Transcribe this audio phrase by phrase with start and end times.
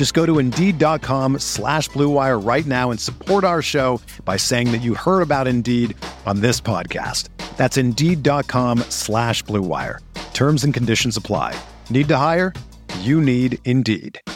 [0.00, 4.78] Just go to Indeed.com slash BlueWire right now and support our show by saying that
[4.78, 7.28] you heard about Indeed on this podcast.
[7.58, 9.98] That's Indeed.com slash BlueWire.
[10.32, 11.54] Terms and conditions apply.
[11.90, 12.54] Need to hire?
[13.00, 14.22] You need Indeed.
[14.24, 14.34] The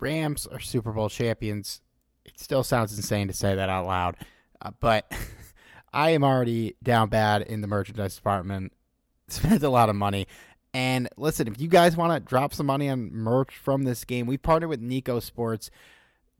[0.00, 1.80] Rams are Super Bowl champions.
[2.24, 4.16] It still sounds insane to say that out loud,
[4.60, 5.08] uh, but
[5.92, 8.72] I am already down bad in the merchandise department.
[9.28, 10.26] Spent a lot of money.
[10.74, 14.26] And listen, if you guys want to drop some money on merch from this game,
[14.26, 15.70] we partnered with Nikco Sports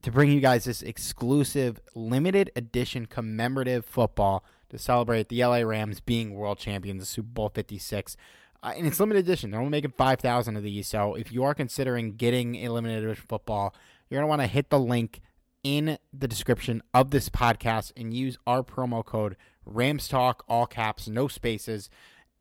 [0.02, 6.00] to bring you guys this exclusive limited edition commemorative football to celebrate the LA Rams
[6.00, 8.16] being world champions of Super Bowl 56.
[8.62, 9.50] Uh, and it's limited edition.
[9.50, 10.86] They're only making 5,000 of these.
[10.88, 13.74] So if you are considering getting a limited edition football,
[14.08, 15.20] you're going to want to hit the link
[15.62, 19.36] in the description of this podcast and use our promo code
[19.68, 21.90] RamsTalk, all caps, no spaces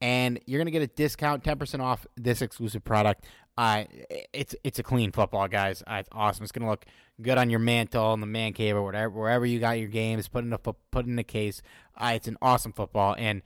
[0.01, 3.25] and you're gonna get a discount, ten percent off this exclusive product.
[3.57, 3.85] Uh,
[4.33, 5.81] it's it's a clean football, guys.
[5.87, 6.43] Uh, it's awesome.
[6.43, 6.85] It's gonna look
[7.21, 10.27] good on your mantle in the man cave or whatever, wherever you got your games.
[10.27, 11.61] Put in a put in a case.
[11.95, 13.41] Uh, it's an awesome football, and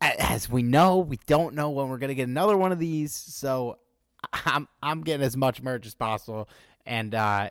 [0.00, 3.14] as we know, we don't know when we're gonna get another one of these.
[3.14, 3.78] So
[4.44, 6.48] I'm I'm getting as much merch as possible,
[6.84, 7.50] and uh,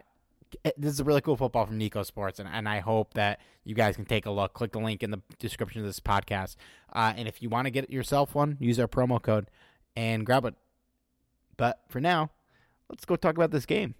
[0.78, 3.76] this is a really cool football from Nikco Sports, and, and I hope that you
[3.76, 4.54] guys can take a look.
[4.54, 6.56] Click the link in the description of this podcast.
[6.94, 9.50] Uh, and if you want to get yourself one, use our promo code
[9.96, 10.56] and grab it.
[11.58, 12.32] But for now,
[12.90, 13.96] let's go talk about this game.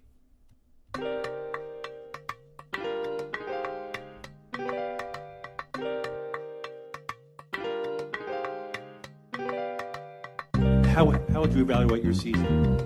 [10.86, 12.80] How, how would you evaluate your season?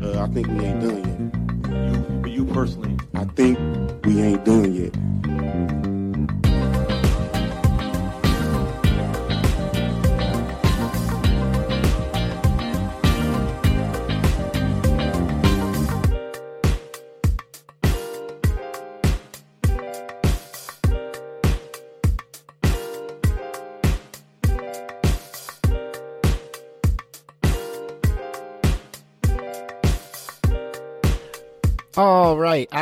[0.00, 1.45] Uh, I think we ain't done yet
[2.26, 2.96] you personally?
[3.14, 3.58] I think
[4.04, 5.85] we ain't done yet.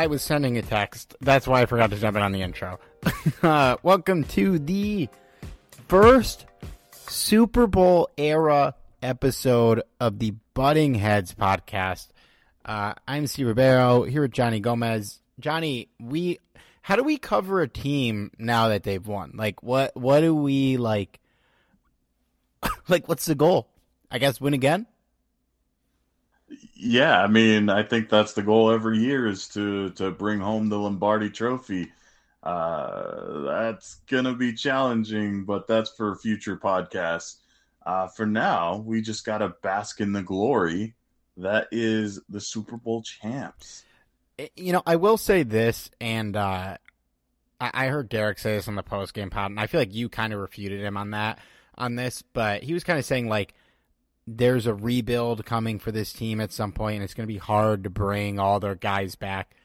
[0.05, 1.15] I was sending a text.
[1.19, 2.79] That's why I forgot to jump in on the intro.
[3.41, 5.09] uh, welcome to the
[5.87, 6.45] first
[6.91, 12.09] Super Bowl era episode of the Butting Heads podcast.
[12.63, 15.21] Uh, I'm Steve Ribeiro here with Johnny Gomez.
[15.39, 16.37] Johnny, we
[16.83, 19.31] how do we cover a team now that they've won?
[19.33, 21.19] Like, what what do we like?
[22.87, 23.69] like, what's the goal?
[24.11, 24.85] I guess win again.
[26.85, 30.69] Yeah, I mean, I think that's the goal every year is to to bring home
[30.69, 31.91] the Lombardi Trophy.
[32.43, 37.37] Uh, that's gonna be challenging, but that's for future podcasts.
[37.83, 40.93] Uh, for now, we just gotta bask in the glory
[41.37, 43.83] that is the Super Bowl champs.
[44.37, 46.77] Eh, you know, I will say this, and uh,
[47.59, 49.93] I, I heard Derek say this on the post game pod, and I feel like
[49.93, 51.39] you kind of refuted him on that
[51.79, 53.55] on this, but he was kind of saying like
[54.27, 57.39] there's a rebuild coming for this team at some point, and it's going to be
[57.39, 59.55] hard to bring all their guys back.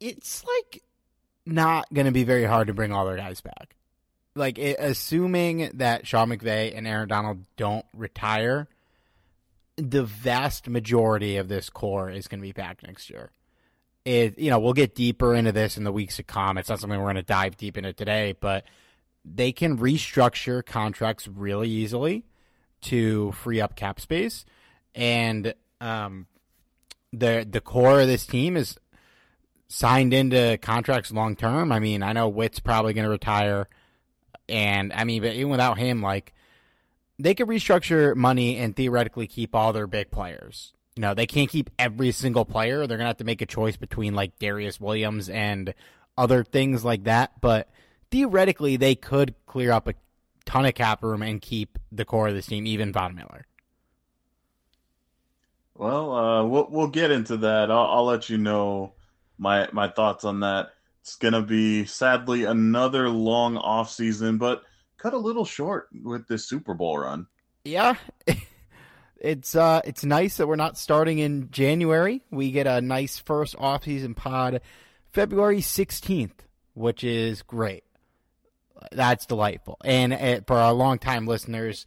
[0.00, 0.82] It's like
[1.44, 3.74] not going to be very hard to bring all their guys back.
[4.36, 8.68] Like, it, assuming that Sean McVay and Aaron Donald don't retire,
[9.76, 13.32] the vast majority of this core is going to be back next year.
[14.04, 16.58] It, you know, we'll get deeper into this in the weeks to come.
[16.58, 18.64] It's not something we're going to dive deep into today, but
[19.24, 22.24] they can restructure contracts really easily
[22.82, 24.44] to free up cap space,
[24.94, 26.26] and um,
[27.12, 28.78] the the core of this team is
[29.68, 31.72] signed into contracts long term.
[31.72, 33.68] I mean, I know Whit's probably going to retire,
[34.48, 36.34] and I mean, but even without him, like
[37.18, 40.72] they could restructure money and theoretically keep all their big players.
[40.96, 42.86] You know, they can't keep every single player.
[42.86, 45.74] They're gonna have to make a choice between like Darious Williams and
[46.16, 47.68] other things like that, but
[48.10, 49.94] theoretically they could clear up a
[50.48, 53.46] ton of cap room and keep the core of this team, even Von Miller.
[55.74, 57.70] Well, uh, we'll we'll get into that.
[57.70, 58.94] I'll, I'll let you know
[59.36, 60.70] my my thoughts on that.
[61.02, 64.62] It's gonna be sadly another long off season, but
[64.96, 67.26] cut a little short with this Super Bowl run.
[67.64, 67.94] Yeah.
[69.20, 72.22] It's uh it's nice that we're not starting in January.
[72.30, 74.60] We get a nice first off-season pod
[75.10, 76.38] February 16th,
[76.74, 77.82] which is great.
[78.92, 79.78] That's delightful.
[79.84, 81.86] And uh, for our longtime listeners,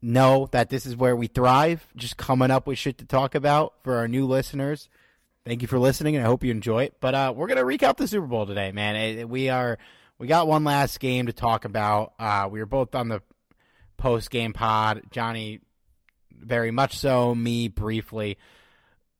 [0.00, 3.74] know that this is where we thrive, just coming up with shit to talk about.
[3.82, 4.88] For our new listeners,
[5.44, 6.94] thank you for listening, and I hope you enjoy it.
[7.00, 8.96] But uh, we're gonna recap the Super Bowl today, man.
[8.96, 9.78] It, we are
[10.18, 12.14] we got one last game to talk about.
[12.18, 13.22] Uh, we were both on the
[13.96, 15.02] post game pod.
[15.10, 15.60] Johnny
[16.32, 18.38] very much so, me briefly.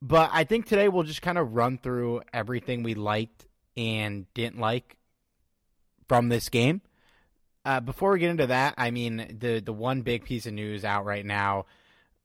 [0.01, 4.59] But I think today we'll just kind of run through everything we liked and didn't
[4.59, 4.97] like
[6.09, 6.81] from this game.
[7.63, 10.83] Uh, before we get into that, I mean the the one big piece of news
[10.83, 11.65] out right now.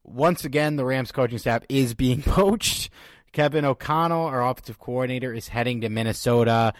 [0.02, 2.90] Once again, the Rams coaching staff is being poached.
[3.32, 6.72] Kevin O'Connell, our offensive coordinator, is heading to Minnesota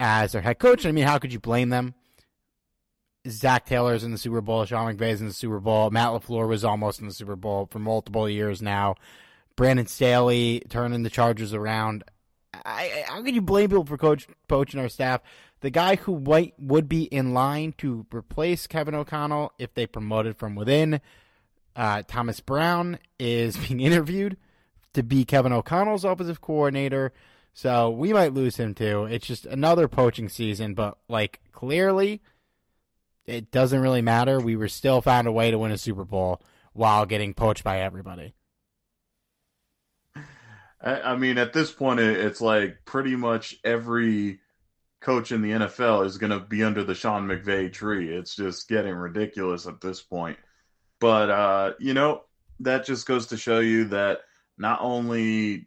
[0.00, 0.86] as their head coach.
[0.86, 1.94] I mean, how could you blame them?
[3.28, 4.64] Zac Taylor's in the Super Bowl.
[4.64, 5.90] Sean McVay's in the Super Bowl.
[5.90, 8.96] Matt LaFleur was almost in the Super Bowl for multiple years now.
[9.56, 12.04] Brandon Staley turning the Chargers around.
[12.52, 15.20] I, how can you blame people for coach poaching our staff?
[15.64, 20.36] The guy who might, would be in line to replace Kevin O'Connell if they promoted
[20.36, 21.00] from within,
[21.74, 24.36] uh, Thomas Brown, is being interviewed
[24.92, 27.14] to be Kevin O'Connell's offensive coordinator.
[27.54, 29.06] So we might lose him too.
[29.06, 32.20] It's just another poaching season, but like clearly
[33.24, 34.40] it doesn't really matter.
[34.40, 36.42] We were still found a way to win a Super Bowl
[36.74, 38.34] while getting poached by everybody.
[40.82, 44.40] I, mean, at this point, it's like pretty much every
[45.04, 48.14] coach in the NFL is going to be under the Sean McVay tree.
[48.14, 50.38] It's just getting ridiculous at this point.
[50.98, 52.22] But, uh, you know,
[52.60, 54.20] that just goes to show you that
[54.56, 55.66] not only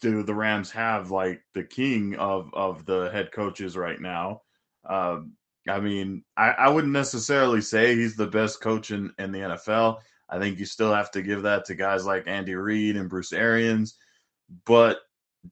[0.00, 4.42] do the Rams have like the king of, of the head coaches right now,
[4.88, 5.32] um,
[5.68, 9.98] I mean, I, I wouldn't necessarily say he's the best coach in, in the NFL.
[10.28, 13.32] I think you still have to give that to guys like Andy Reid and Bruce
[13.32, 13.96] Arians.
[14.66, 14.98] But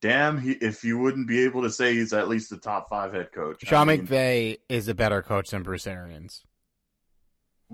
[0.01, 3.13] damn, he, if you wouldn't be able to say he's at least the top five
[3.13, 3.65] head coach.
[3.65, 6.45] Sean I mean, McVay is a better coach than Bruce Arians.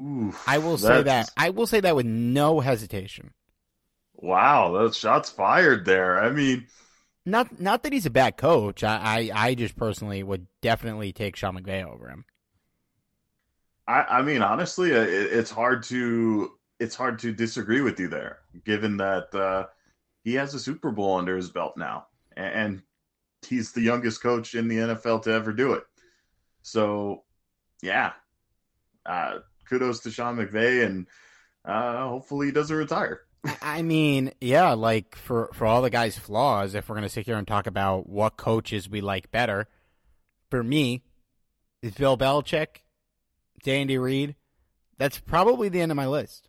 [0.00, 1.30] Oof, I will say that.
[1.36, 3.32] I will say that with no hesitation.
[4.14, 6.22] Wow, those shots fired there.
[6.22, 6.66] I mean,
[7.24, 8.82] not not that he's a bad coach.
[8.82, 12.24] I, I, I just personally would definitely take Sean McVay over him.
[13.86, 18.38] I, I mean, honestly, it, it's hard to it's hard to disagree with you there,
[18.64, 19.66] given that uh,
[20.22, 22.06] he has a Super Bowl under his belt now,
[22.38, 22.82] and
[23.46, 25.84] he's the youngest coach in the NFL to ever do it.
[26.62, 27.24] So,
[27.82, 28.12] yeah,
[29.06, 29.38] uh,
[29.68, 31.06] kudos to Sean McVay, and
[31.64, 33.22] uh, hopefully he doesn't retire.
[33.62, 37.36] I mean, yeah, like for for all the guys' flaws, if we're gonna sit here
[37.36, 39.68] and talk about what coaches we like better,
[40.50, 41.02] for me,
[41.82, 42.82] is Bill Belichick,
[43.66, 44.34] Andy Reid.
[44.98, 46.48] That's probably the end of my list.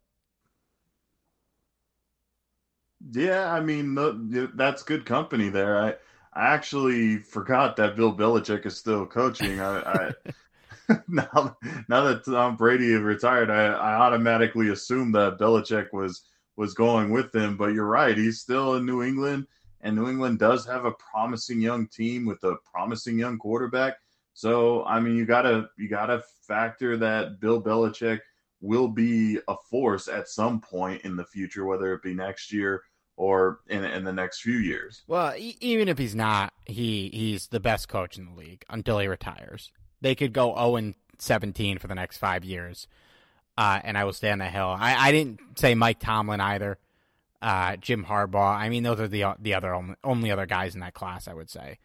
[3.12, 3.96] Yeah, I mean
[4.56, 5.78] that's good company there.
[5.78, 5.90] I
[6.34, 9.60] I actually forgot that Bill Belichick is still coaching.
[9.60, 10.12] I, I
[11.08, 11.58] now
[11.88, 16.24] now that Tom Brady retired, I, I automatically assumed that Belichick was
[16.58, 17.58] was going with him.
[17.58, 19.48] But you're right, he's still in New England,
[19.82, 23.96] and New England does have a promising young team with a promising young quarterback.
[24.34, 28.20] So I mean, you gotta you gotta factor that Bill Belichick
[28.62, 32.84] will be a force at some point in the future, whether it be next year
[33.20, 35.04] or in in the next few years.
[35.08, 39.00] Well, e- even if he's not, he he's the best coach in the league until
[39.00, 39.72] he retires.
[40.02, 42.88] They could go 0 and 17 for the next five years
[43.60, 44.74] uh, and I will stay on the hill.
[44.80, 46.78] I, I didn't say Mike Tomlin either.
[47.42, 48.56] Uh, Jim Harbaugh.
[48.56, 51.28] I mean, those are the the other only, only other guys in that class.
[51.28, 51.78] I would say.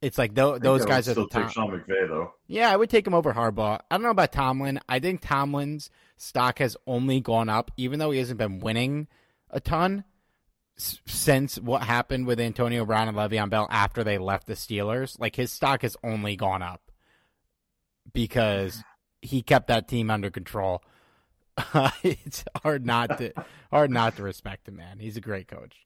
[0.00, 1.50] It's like th- those guys are the top.
[1.50, 2.32] Sean McVay though.
[2.46, 3.80] Yeah, I would take him over Harbaugh.
[3.90, 4.80] I don't know about Tomlin.
[4.88, 9.06] I think Tomlin's stock has only gone up, even though he hasn't been winning
[9.50, 10.04] a ton
[10.76, 15.18] since what happened with Antonio Brown and Le'Veon Bell after they left the Steelers.
[15.18, 16.80] Like his stock has only gone up
[18.12, 18.82] because
[19.20, 20.82] he kept that team under control.
[21.74, 23.32] Uh, it's hard not to
[23.70, 24.98] hard not to respect him, man.
[24.98, 25.76] He's a great coach.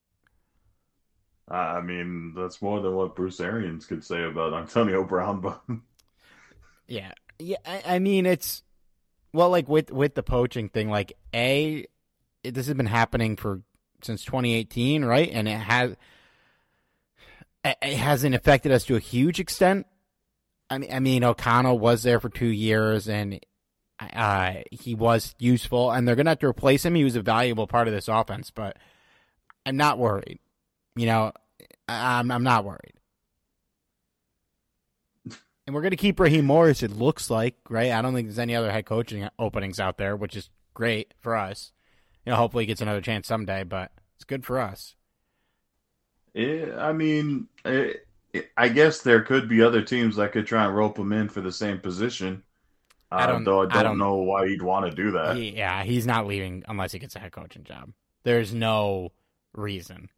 [1.48, 5.60] I mean, that's more than what Bruce Arians could say about Antonio Brown, but
[6.86, 7.58] yeah, yeah.
[7.66, 8.62] I, I, mean, it's
[9.32, 10.88] well, like with with the poaching thing.
[10.88, 11.86] Like, a
[12.44, 13.62] it, this has been happening for
[14.02, 15.30] since 2018, right?
[15.32, 15.96] And it has
[17.64, 19.86] it hasn't affected us to a huge extent.
[20.68, 23.38] I mean, I mean, O'Connell was there for two years, and
[24.00, 26.94] uh, he was useful, and they're gonna have to replace him.
[26.94, 28.76] He was a valuable part of this offense, but
[29.64, 30.40] I'm not worried.
[30.96, 31.32] You know,
[31.88, 32.94] I'm I'm not worried.
[35.64, 36.82] And we're gonna keep Raheem Morris.
[36.82, 37.92] It looks like, right?
[37.92, 41.36] I don't think there's any other head coaching openings out there, which is great for
[41.36, 41.70] us.
[42.26, 44.94] You know, hopefully he gets another chance someday, but it's good for us.
[46.34, 50.64] Yeah, I mean, it, it, I guess there could be other teams that could try
[50.64, 52.42] and rope him in for the same position.
[53.10, 55.36] Uh, I don't- though I don't, I don't- know why he'd want to do that.
[55.36, 57.92] He- yeah, he's not leaving unless he gets a head coaching job.
[58.22, 59.12] There's no
[59.52, 60.08] reason.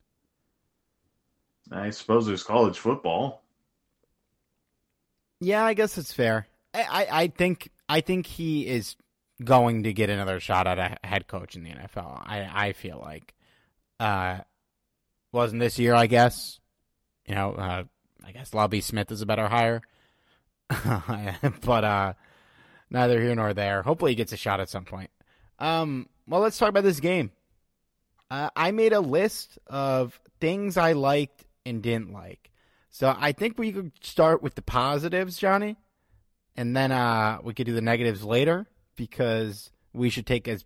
[1.73, 3.42] I suppose there's college football.
[5.40, 6.46] Yeah, I guess it's fair.
[6.75, 8.96] I, I, I think I think he is
[9.43, 12.23] going to get another shot at a head coach in the NFL.
[12.25, 13.35] I, I feel like
[14.00, 14.38] uh
[15.33, 16.61] wasn't this year, I guess.
[17.26, 17.85] You know, uh
[18.25, 19.83] I guess Lovie Smith is a better hire.
[21.64, 22.12] but uh
[22.91, 23.83] neither here nor there.
[23.83, 25.11] Hopefully he gets a shot at some point.
[25.59, 27.31] Um well let's talk about this game.
[28.31, 32.50] Uh, I made a list of things I liked and didn't like.
[32.91, 35.76] So I think we could start with the positives, Johnny,
[36.57, 40.64] and then uh, we could do the negatives later because we should take as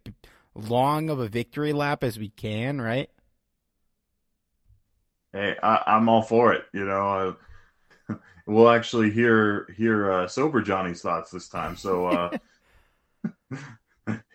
[0.54, 3.10] long of a victory lap as we can, right?
[5.32, 6.64] Hey, I, I'm all for it.
[6.72, 7.36] You know,
[8.08, 8.14] uh,
[8.46, 11.76] we'll actually hear hear uh, sober Johnny's thoughts this time.
[11.76, 12.38] So uh,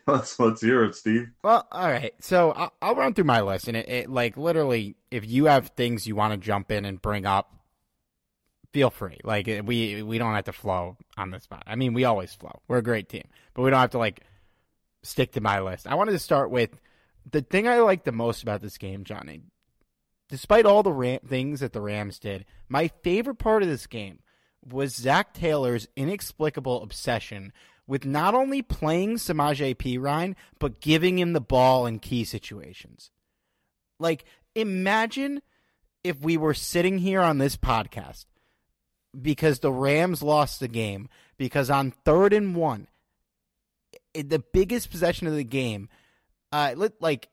[0.08, 1.30] let's let's hear it, Steve.
[1.44, 2.14] Well, all right.
[2.20, 5.70] So I'll, I'll run through my list, and it, it like literally, if you have
[5.70, 7.54] things you want to jump in and bring up,
[8.74, 9.20] feel free.
[9.24, 11.64] Like eh, we we don't have to flow on the spot.
[11.68, 12.62] I mean, we always flow.
[12.68, 14.22] We're a great team, but we don't have to like
[15.04, 15.88] stick to my list.
[15.88, 16.80] I wanted to start with
[17.30, 19.44] the thing I like the most about this game, Johnny.
[20.30, 24.20] Despite all the Ram- things that the Rams did, my favorite part of this game
[24.66, 27.54] was Zac Taylor's inexplicable obsession
[27.86, 33.12] with not only playing Samaje Perine, but giving him the ball in key situations.
[34.00, 34.24] Like,
[34.56, 35.42] imagine
[36.04, 38.26] if we were sitting here on this podcast
[39.20, 42.88] because the Rams lost the game, because on third and one,
[44.16, 45.90] i- the biggest possession of the game,
[46.52, 47.30] uh, like,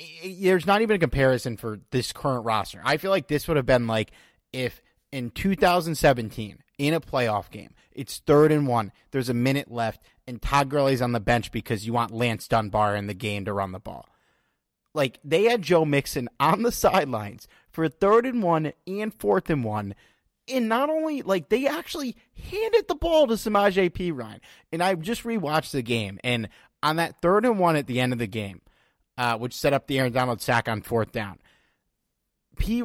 [0.00, 2.80] i- i- there's not even a comparison for this current roster.
[2.84, 4.10] I feel like this would have been like
[4.52, 10.00] if in 2017 in a playoff game, it's third and one, there's a minute left,
[10.26, 13.52] and Todd Gurley's on the bench because you want Lance Dunbar in the game to
[13.52, 14.06] run the ball.
[14.94, 19.62] Like they had Joe Mixon on the sidelines for third and one and fourth and
[19.64, 19.94] one.
[20.50, 22.16] And not only like they actually
[22.50, 24.40] handed the ball to Samaje Perine.
[24.72, 26.18] And I just rewatched the game.
[26.24, 26.48] And
[26.82, 28.60] on that third and one at the end of the game,
[29.18, 31.38] uh, which set up the Aaron Donald sack on fourth down,
[32.58, 32.82] P.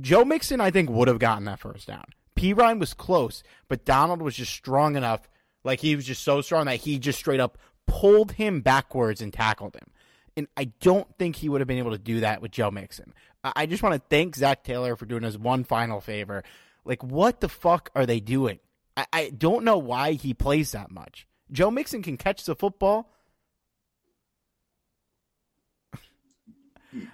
[0.00, 2.04] Joe Mixon, I think, would have gotten that first down.
[2.36, 5.28] Perine was close, but Donald was just strong enough.
[5.64, 9.32] Like he was just so strong that he just straight up pulled him backwards and
[9.32, 9.88] tackled him.
[10.36, 13.12] And I don't think he would have been able to do that with Joe Mixon.
[13.44, 16.44] I just want to thank Zac Taylor for doing us one final favor.
[16.84, 18.60] Like, what the fuck are they doing?
[18.96, 21.26] I, I don't know why he plays that much.
[21.50, 23.10] Joe Mixon can catch the football.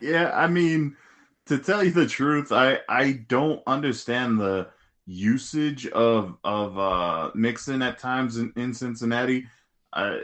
[0.00, 0.97] Yeah, I mean,
[1.47, 4.68] to tell you the truth, I I don't understand the
[5.06, 9.47] usage of of uh Mixon at times in, in Cincinnati.
[9.92, 10.23] I-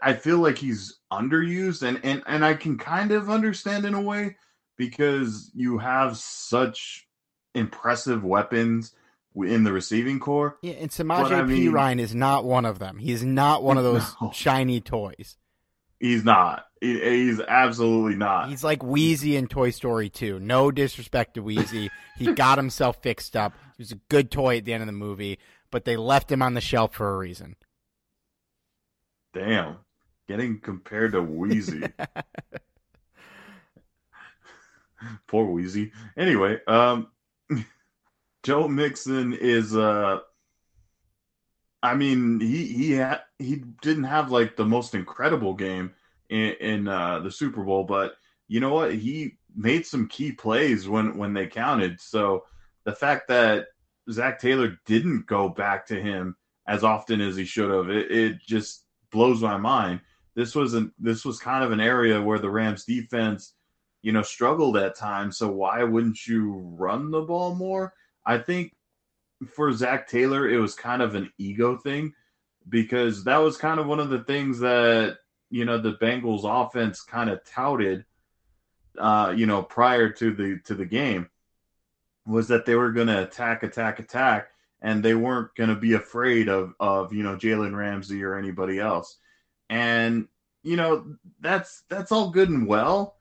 [0.00, 4.00] I feel like he's underused, and and and I can kind of understand in a
[4.00, 4.34] way
[4.76, 7.06] because you have such
[7.54, 8.94] impressive weapons
[9.36, 10.56] in the receiving corps.
[10.62, 12.98] Yeah, and Samaje But mean- Ryan is not one of them.
[12.98, 14.30] He's not one of those No.
[14.32, 15.36] shiny toys.
[16.00, 16.66] He's not.
[16.80, 18.48] He- he's absolutely not.
[18.50, 20.38] He's like Wheezy in Toy Story 2.
[20.38, 21.90] No disrespect to Wheezy.
[22.18, 23.52] he got himself fixed up.
[23.76, 25.38] He was a good toy at the end of the movie,
[25.70, 27.56] but they left him on the shelf for a reason.
[29.32, 29.78] Damn,
[30.28, 31.82] getting compared to Wheezy.
[35.26, 35.92] Poor Wheezy.
[36.16, 37.08] Anyway, um,
[38.42, 40.18] Joe Mixon is uh,
[41.82, 45.92] I mean he he ha- he didn't have like the most incredible game
[46.28, 48.14] in, in uh, the Super Bowl, but
[48.48, 48.94] you know what?
[48.94, 52.00] He made some key plays when when they counted.
[52.00, 52.44] So
[52.84, 53.66] the fact that
[54.10, 58.40] Zac Taylor didn't go back to him as often as he should have, it, it
[58.40, 60.00] just blows my mind.
[60.34, 63.54] This wasn't this was kind of an area where the Rams defense,
[64.04, 65.38] you know, struggled at times.
[65.38, 67.94] So why wouldn't you run the ball more?
[68.24, 68.72] I think
[69.54, 72.14] for Zac Taylor, it was kind of an ego thing
[72.68, 75.18] because that was kind of one of the things that
[75.50, 78.04] you know the Bengals offense kind of touted
[78.98, 81.28] uh, you know, prior to the to the game.
[82.26, 84.48] was that they were going to attack, attack, attack,
[84.80, 88.78] and they weren't going to be afraid of of you know Jalen Ramsey or anybody
[88.78, 89.18] else.
[89.68, 90.28] And
[90.62, 93.16] you know that's that's all good and well,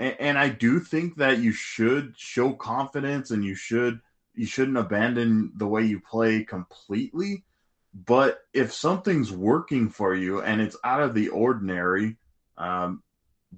[0.00, 4.00] and, and I do think that you should show confidence and you should
[4.34, 7.44] you shouldn't abandon the way you play completely.
[7.92, 12.16] But if something's working for you and it's out of the ordinary,
[12.56, 13.02] um,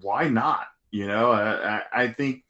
[0.00, 0.66] why not?
[0.90, 2.42] You know, I, I think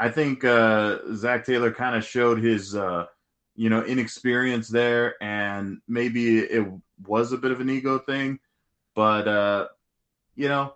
[0.00, 3.06] I think uh, Zac Taylor kind of showed his uh,
[3.54, 6.66] you know inexperience there, and maybe it
[7.06, 8.40] was a bit of an ego thing,
[8.94, 9.68] but uh,
[10.34, 10.74] you know,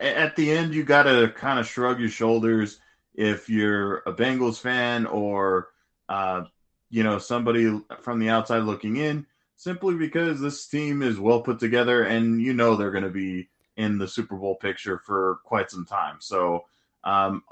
[0.00, 2.78] at the end you got to kind of shrug your shoulders
[3.14, 5.68] if you're a Bengals fan or
[6.08, 6.44] uh,
[6.90, 9.26] you know somebody from the outside looking in,
[9.56, 13.48] simply because this team is well put together and you know they're going to be
[13.76, 16.16] in the Super Bowl picture for quite some time.
[16.20, 16.64] So,
[17.02, 17.42] um,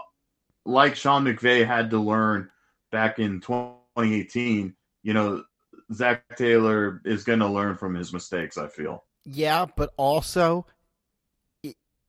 [0.65, 2.51] like Sean McVay had to learn
[2.91, 5.45] back in 2018, you know,
[5.93, 8.59] Zac Taylor is going to learn from his mistakes.
[8.59, 9.05] I feel.
[9.25, 10.67] Yeah, but also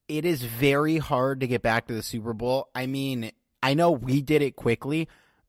[0.08, 2.68] it, is very hard to get back to the Super Bowl.
[2.74, 3.32] I mean,
[3.62, 5.08] I know we did it quickly,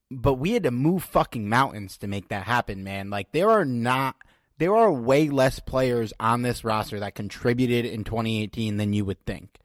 [0.10, 3.10] but we had to move fucking mountains to make that happen, man.
[3.10, 4.16] Like there are not
[4.58, 9.26] there are way less players on this roster that contributed in 2018 than you would
[9.26, 9.58] think.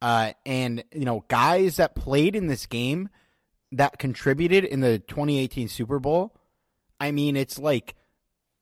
[0.00, 3.10] Uh, and you know, guys that played in this game
[3.72, 6.34] that contributed in the 2018 Super Bowl.
[6.98, 7.94] I mean, it's like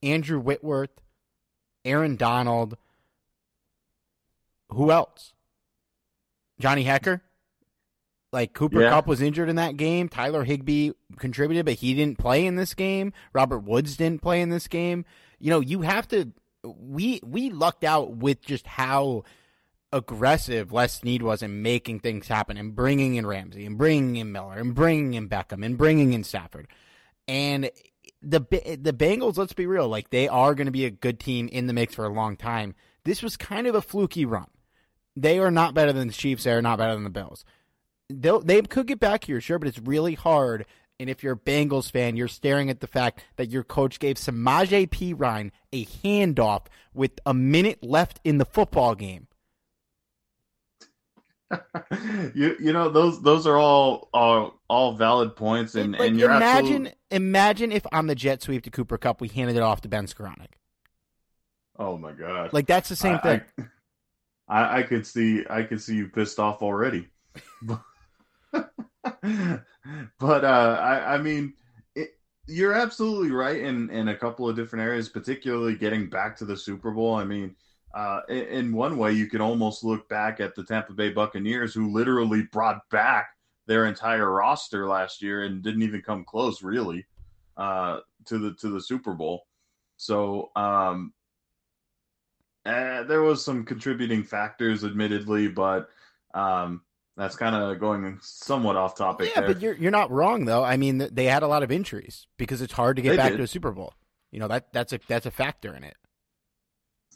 [0.03, 1.01] Andrew Whitworth,
[1.85, 2.77] Aaron Donald.
[4.71, 5.33] Who else?
[6.61, 7.21] Johnny Hekker.
[8.33, 8.91] Like Cooper yeah.
[8.91, 10.09] Kupp was injured in that game.
[10.09, 13.13] Tyler Higbee contributed, but he didn't play in this game.
[13.33, 15.07] Robert Woods didn't play in this game.
[15.39, 16.33] You know, you have to.
[16.63, 19.25] We we lucked out with just how
[19.93, 24.33] aggressive Les Snead was in making things happen and bringing in Ramsey and bringing in
[24.33, 26.69] Miller and bringing in Beckham and bringing in Stafford.
[27.27, 27.71] And
[28.21, 31.49] the the Bengals, let's be real, like they are going to be a good team
[31.49, 32.75] in the mix for a long time.
[33.05, 34.49] This was kind of a fluky run.
[35.21, 36.45] They are not better than the Chiefs.
[36.45, 37.45] They are not better than the Bills
[38.09, 40.67] they they could get back here, sure, but it's really hard.
[41.01, 44.17] And if you're a Bengals fan, you're staring at the fact that your coach gave
[44.17, 49.29] Samaje Perine a handoff with a minute left in the football game.
[52.35, 56.31] you you know those those are all all, all valid points and, like, and you're
[56.31, 59.89] imagine imagine if on the jet sweep to Cooper Kupp we handed it off to
[59.89, 60.57] Ben Skowronek.
[61.79, 62.53] Oh my god!
[62.53, 63.41] Like that's the same I, thing.
[63.59, 63.63] I,
[64.49, 67.09] I could see I could see you pissed off already.
[70.19, 71.55] but uh, I, I mean,
[71.95, 72.11] it,
[72.47, 76.57] you're absolutely right in in a couple of different areas, particularly getting back to the
[76.57, 77.15] Super Bowl.
[77.15, 77.55] I mean,
[77.95, 81.75] uh, in, in one way, you could almost look back at the Tampa Bay Buccaneers,
[81.75, 83.31] who literally brought back
[83.67, 87.07] their entire roster last year and didn't even come close, really,
[87.59, 89.45] uh, to the to the Super Bowl.
[89.99, 91.13] So um,
[92.69, 95.89] uh, there was some contributing factors, admittedly, but
[96.35, 96.83] um,
[97.17, 99.31] that's kind of going somewhat off topic.
[99.35, 99.55] Yeah, there.
[99.55, 100.63] but you're you're not wrong though.
[100.63, 103.31] I mean, they had a lot of injuries because it's hard to get they back
[103.33, 103.39] did.
[103.39, 103.95] to a Super Bowl.
[104.31, 105.97] You know that that's a that's a factor in it.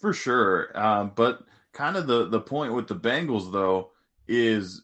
[0.01, 1.41] For sure, um, but
[1.73, 3.91] kind of the the point with the Bengals though
[4.27, 4.83] is,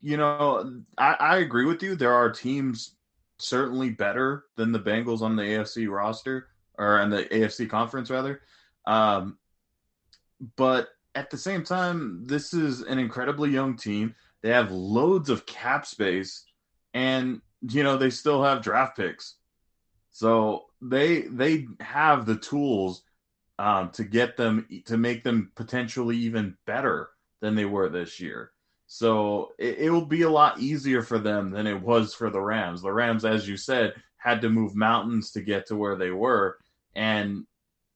[0.00, 1.96] you know, I, I agree with you.
[1.96, 2.96] There are teams
[3.38, 6.48] certainly better than the Bengals on the AFC roster
[6.78, 8.42] or on the AFC conference rather.
[8.86, 9.38] Um,
[10.56, 14.14] but at the same time, this is an incredibly young team.
[14.42, 16.44] They have loads of cap space,
[16.94, 19.36] and you know they still have draft picks.
[20.10, 23.02] So they they have the tools
[23.58, 28.52] um, to get them to make them potentially even better than they were this year.
[28.86, 32.40] So it, it will be a lot easier for them than it was for the
[32.40, 32.82] Rams.
[32.82, 36.58] The Rams, as you said, had to move mountains to get to where they were,
[36.94, 37.46] and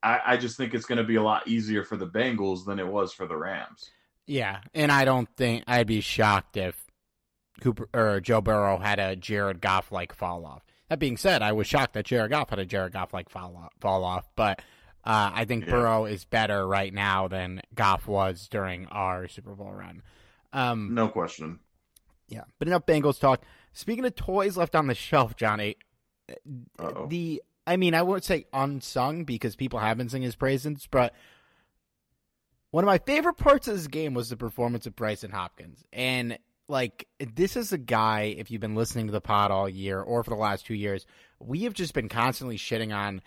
[0.07, 2.79] I, I just think it's going to be a lot easier for the Bengals than
[2.79, 3.91] it was for the Rams.
[4.25, 6.77] Yeah, and I don't think I'd be shocked if
[7.61, 10.63] Cooper or Joe Burrow had a Jared Goff like fall off.
[10.89, 13.57] That being said, I was shocked that Jared Goff had a Jared Goff like fall
[13.57, 14.61] off, fall off, but
[15.05, 15.73] uh, I think yeah.
[15.73, 20.03] Burrow is better right now than Goff was during our Super Bowl run.
[20.53, 21.59] Um, no question.
[22.29, 23.43] Yeah, but enough Bengals talk.
[23.73, 25.77] Speaking of toys left on the shelf, Johnny,
[26.79, 27.07] Uh-oh.
[27.09, 31.15] the I mean, I won't say unsung because people have been singing his praises, but
[32.71, 35.85] one of my favorite parts of this game was the performance of Brycen Hopkins.
[35.93, 40.01] And like this is a guy, if you've been listening to the pod all year
[40.01, 41.07] or for the last two years,
[41.39, 43.23] we have just been constantly shitting on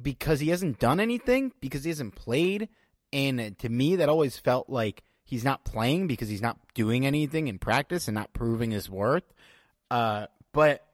[0.00, 2.68] because he hasn't done anything, because he hasn't played.
[3.12, 7.48] And to me, that always felt like he's not playing because he's not doing anything
[7.48, 9.32] in practice and not proving his worth.
[9.90, 10.84] Uh, but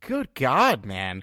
[0.00, 1.22] good God, man.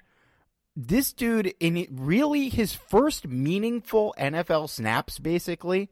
[0.78, 5.88] This dude, in really his first meaningful NFL snaps, basically,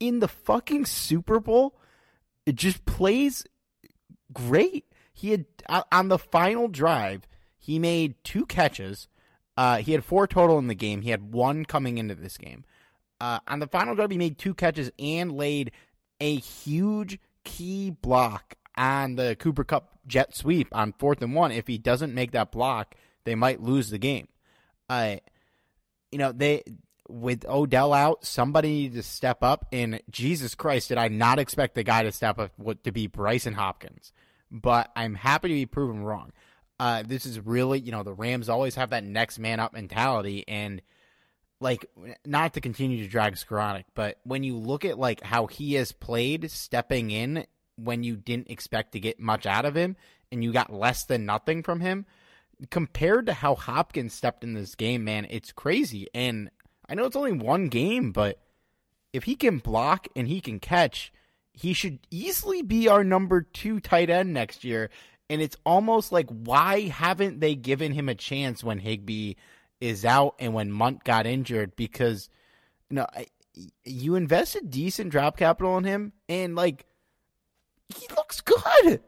[0.00, 1.78] in the fucking Super Bowl,
[2.44, 3.46] it just plays
[4.32, 4.86] great.
[5.12, 5.46] He had,
[5.92, 7.28] on the final drive,
[7.58, 9.06] he made two catches.
[9.56, 11.02] Uh, he had four total in the game.
[11.02, 12.64] He had one coming into this game.
[13.20, 15.70] Uh, on the final drive, he made two catches and laid
[16.20, 21.52] a huge key block on the Cooper Kupp jet sweep on fourth and one.
[21.52, 24.28] If he doesn't make that block, they might lose the game.
[24.88, 25.16] Uh,
[26.10, 26.62] you know, they
[27.08, 29.66] with Odell out, somebody to step up.
[29.72, 32.52] And Jesus Christ, did I not expect the guy to step up
[32.84, 34.12] to be Brycen Hopkins?
[34.50, 36.32] But I'm happy to be proven wrong.
[36.80, 40.44] Uh, this is really, you know, the Rams always have that next man up mentality,
[40.46, 40.80] and
[41.60, 41.86] like
[42.24, 45.92] not to continue to drag Skowronek, but when you look at like how he has
[45.92, 49.96] played stepping in when you didn't expect to get much out of him
[50.30, 52.06] and you got less than nothing from him
[52.70, 56.08] compared to how Hopkins stepped in this game, man, it's crazy.
[56.14, 56.50] And
[56.88, 58.40] I know it's only one game, but
[59.12, 61.12] if he can block and he can catch,
[61.52, 64.90] he should easily be our number two tight end next year.
[65.30, 69.34] And it's almost like, why haven't they given him a chance when Higbee
[69.80, 71.76] is out and when Mundt got injured?
[71.76, 72.30] Because,
[72.88, 73.06] you know,
[73.84, 76.86] you invested decent drop capital in him, and like,
[77.94, 79.00] he looks good.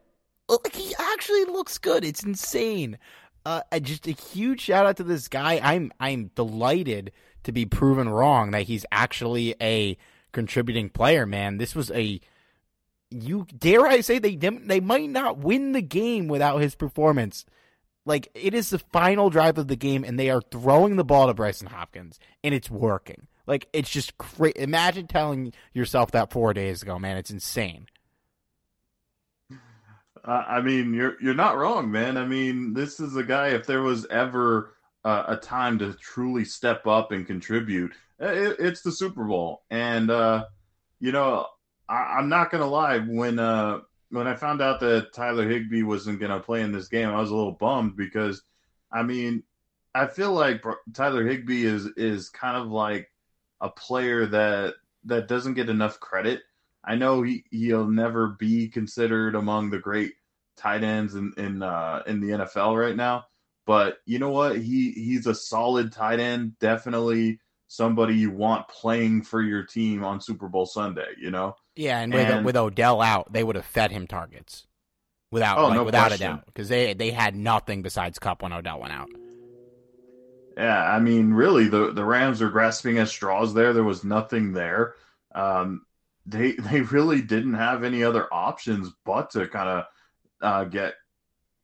[0.48, 2.04] Like, he actually looks good.
[2.04, 2.98] It's insane.
[3.44, 5.60] Uh, just a huge shout out to this guy.
[5.62, 7.12] I'm I'm delighted
[7.44, 9.96] to be proven wrong that he's actually a
[10.32, 11.26] contributing player.
[11.26, 12.20] Man, this was a
[13.10, 17.44] you dare I say they they might not win the game without his performance.
[18.06, 21.26] Like it is the final drive of the game, and they are throwing the ball
[21.26, 23.26] to Brycen Hopkins, and it's working.
[23.46, 24.54] Like it's just crazy.
[24.56, 27.16] Imagine telling yourself that four days ago, man.
[27.16, 27.86] It's insane.
[30.24, 32.16] I mean, you're you're not wrong, man.
[32.16, 33.48] I mean, this is a guy.
[33.48, 38.82] If there was ever uh, a time to truly step up and contribute, it, it's
[38.82, 39.62] the Super Bowl.
[39.70, 40.44] And uh,
[41.00, 41.46] you know,
[41.88, 42.98] I, am not gonna lie.
[42.98, 43.80] When uh,
[44.10, 47.30] when I found out that Tyler Higbee wasn't gonna play in this game, I was
[47.30, 48.42] a little bummed because,
[48.92, 49.42] I mean,
[49.94, 53.10] I feel like Tyler Higbee is is kind of like
[53.60, 56.42] a player that that doesn't get enough credit.
[56.84, 60.12] I know he he'll never be considered among the great
[60.56, 63.26] tight ends in in uh, in the NFL right now,
[63.66, 64.58] but you know what?
[64.58, 66.58] He he's a solid tight end.
[66.58, 71.08] Definitely somebody you want playing for your team on Super Bowl Sunday.
[71.18, 71.56] You know.
[71.76, 74.66] Yeah, and with and, with Odell out, they would have fed him targets
[75.30, 76.26] without oh, like, no without question.
[76.26, 79.10] a doubt because they they had nothing besides Kupp when Odell went out.
[80.56, 83.72] Yeah, I mean, really, the the Rams are grasping at straws there.
[83.72, 84.94] There was nothing there.
[85.34, 85.86] Um,
[86.30, 89.84] they they really didn't have any other options but to kind of
[90.40, 90.94] uh, get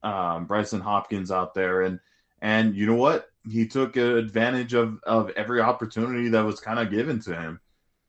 [0.02, 2.00] um, Brycen Hopkins out there, and
[2.40, 3.30] and you know what?
[3.48, 7.60] He took advantage of of every opportunity that was kind of given to him,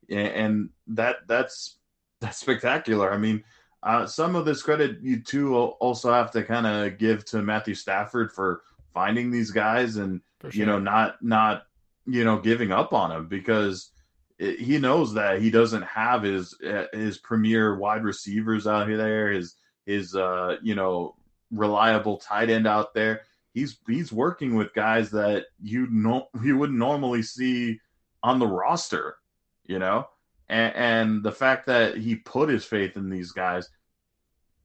[0.10, 1.78] and, and that that's
[2.20, 3.12] that's spectacular.
[3.12, 3.44] I mean,
[3.84, 7.76] uh, some of this credit you too also have to kind of give to Matthew
[7.76, 8.62] Stafford for
[8.94, 10.52] finding these guys and sure.
[10.52, 11.64] you know not not
[12.08, 13.92] you know giving up on them because
[14.40, 16.56] it, he knows that he doesn't have his
[16.94, 21.16] his premier wide receivers out here there, his his uh, you know
[21.52, 23.22] reliable tight end out there.
[23.54, 27.80] He's he's working with guys that you know you wouldn't normally see
[28.22, 29.18] on the roster,
[29.66, 30.08] you know,
[30.50, 33.70] and, and the fact that he put his faith in these guys,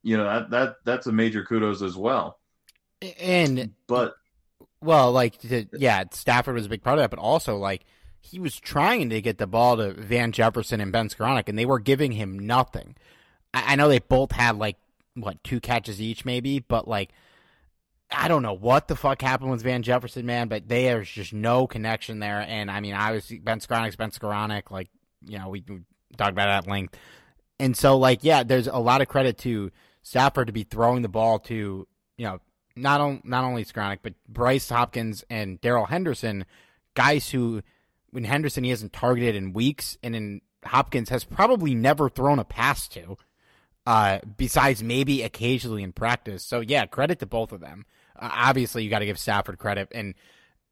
[0.02, 2.38] you know that that that's a major kudos as well.
[3.20, 4.14] And but
[4.82, 5.38] well, like
[5.72, 7.84] yeah, Stafford was a big part of that, but also like
[8.22, 11.66] he was trying to get the ball to Van Jefferson and Ben Skowronek, and they
[11.66, 12.94] were giving him nothing.
[13.52, 14.76] I, I know they both had like
[15.14, 17.10] what two catches each, maybe, but like
[18.10, 21.66] I don't know what the fuck happened with Van Jefferson, man, but there's just no
[21.66, 22.40] connection there.
[22.40, 24.88] And I mean, obviously Ben Skowronek's Ben Skowronek, like
[25.20, 25.80] you know we, we
[26.16, 26.96] talked about that at length,
[27.58, 29.72] and so like yeah, there's a lot of credit to
[30.04, 32.40] Stafford to be throwing the ball to you know
[32.76, 36.44] not on, not only Skowronek but Bryce Hopkins and Darrell Henderson,
[36.94, 37.62] guys who
[38.12, 42.44] when Henderson he hasn't targeted in weeks, and in Hopkins has probably never thrown a
[42.44, 43.16] pass to,
[43.86, 46.44] uh, besides maybe occasionally in practice.
[46.44, 47.84] So yeah, credit to both of them.
[48.14, 50.14] Uh, obviously, you got to give Stafford credit, and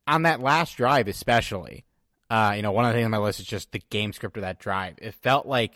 [0.07, 1.85] on that last drive especially,
[2.31, 4.37] uh, you know, one of the things on my list is just the game script
[4.37, 4.94] of that drive.
[4.98, 5.72] It felt like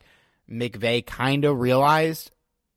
[0.50, 2.31] McVay kind of realized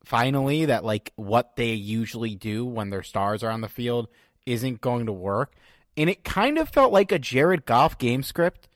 [0.04, 4.08] finally that like what they usually do when their stars are on the field
[4.46, 5.54] isn't going to work.
[5.96, 8.67] And it kind of felt like a Jared Goff game script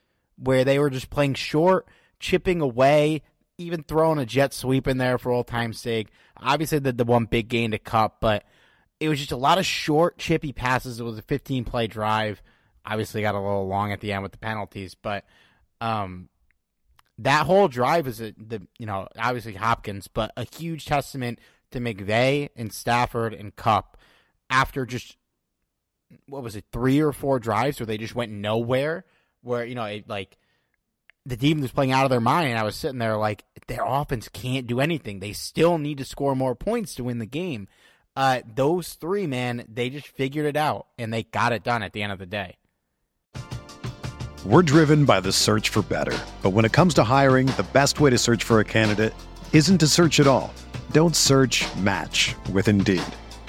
[0.42, 1.88] where they were just playing short,
[2.20, 3.22] chipping away,
[3.58, 6.08] even throwing a jet sweep in there for all time's sake.
[6.38, 8.44] Obviously, the, the one big gain to Kupp, but
[9.00, 11.00] it was just a lot of short, chippy passes.
[11.00, 12.42] It was a 15 play drive.
[12.86, 15.26] Obviously, got a little long at the end with the penalties, but
[15.80, 16.30] um,
[17.20, 21.40] that whole drive is a, the you know obviously Hopkins, but a huge testament
[21.72, 23.98] to McVay and Stafford and Kupp
[24.50, 25.18] after just
[26.28, 29.06] what was it three or four drives where they just went nowhere.
[29.44, 30.38] Where you know it like
[31.26, 33.86] the team was playing out of their mind, and I was sitting there like their
[33.86, 35.20] offense can't do anything.
[35.20, 37.68] They still need to score more points to win the game.
[38.16, 41.94] Uh, those three, man, they just figured it out and they got it done at
[41.94, 42.58] the end of the day.
[44.44, 46.18] We're driven by the search for better.
[46.42, 49.14] But when it comes to hiring, the best way to search for a candidate
[49.54, 50.54] isn't to search at all.
[50.92, 53.04] Don't search match with Indeed.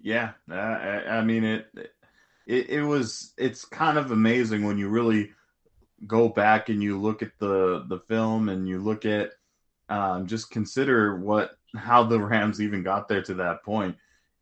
[0.00, 1.66] Yeah, I, I mean it,
[2.46, 2.70] it.
[2.70, 3.34] It was.
[3.36, 5.32] It's kind of amazing when you really
[6.06, 9.32] go back and you look at the the film and you look at
[9.88, 13.96] um, just consider what how the Rams even got there to that point.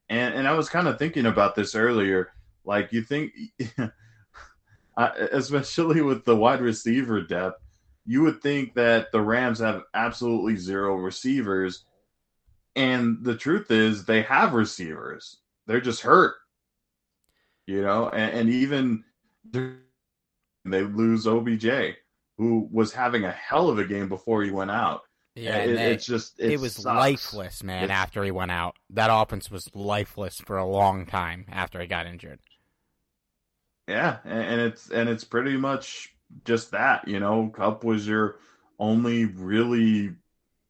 [0.09, 2.31] And and I was kind of thinking about this earlier.
[2.65, 3.33] Like you think,
[4.97, 7.61] especially with the wide receiver depth,
[8.07, 11.85] you would think that the Rams have absolutely zero receivers.
[12.75, 15.39] And the truth is, they have receivers.
[15.67, 16.35] They're just hurt,
[17.67, 18.09] you know.
[18.09, 19.05] And, and even
[20.65, 21.97] they lose OBJ,
[22.39, 25.03] who was having a hell of a game before he went out.
[25.35, 26.87] Yeah, it, they, it's just it, it was sucks.
[26.87, 27.85] lifeless, man.
[27.85, 31.87] It's- after he went out, that offense was lifeless for a long time after he
[31.87, 32.41] got injured.
[33.87, 37.07] Yeah, and, and it's and it's pretty much just that.
[37.07, 38.37] You know, Kupp was your
[38.79, 40.15] only really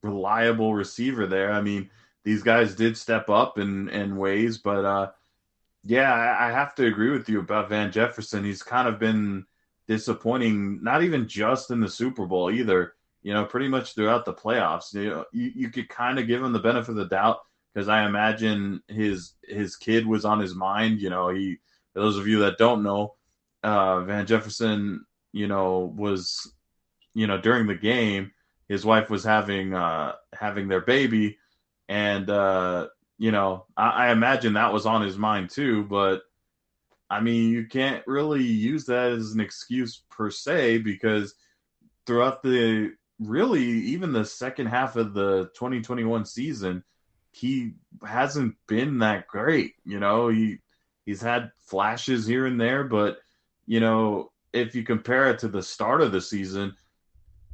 [0.02, 1.52] reliable receiver there.
[1.52, 1.88] I mean,
[2.26, 5.10] these guys did step up in in ways, but uh,
[5.84, 8.42] yeah, I, I have to agree with you about Van Jefferson.
[8.42, 9.46] He's kind of been
[9.86, 12.94] disappointing, not even just in the Super Bowl either.
[13.22, 14.92] You know, pretty much throughout the playoffs.
[14.92, 17.38] You know, you, you could kind of give him the benefit of the doubt
[17.72, 21.00] because I imagine his his kid was on his mind.
[21.00, 21.58] You know, he
[21.92, 23.14] for those of you that don't know,
[23.62, 26.52] uh, Van Jefferson, you know, was
[27.14, 28.32] you know during the game,
[28.68, 31.38] his wife was having uh, having their baby,
[31.88, 35.84] and uh, you know, I, I imagine that was on his mind too.
[35.84, 36.22] But
[37.08, 41.34] I mean, you can't really use that as an excuse per se because
[42.06, 46.82] throughout the really even the second half of the 2021 season,
[47.32, 47.74] he
[48.06, 49.74] hasn't been that great.
[49.84, 50.58] You know, he
[51.04, 53.18] he's had flashes here and there, but
[53.66, 56.74] you know, if you compare it to the start of the season,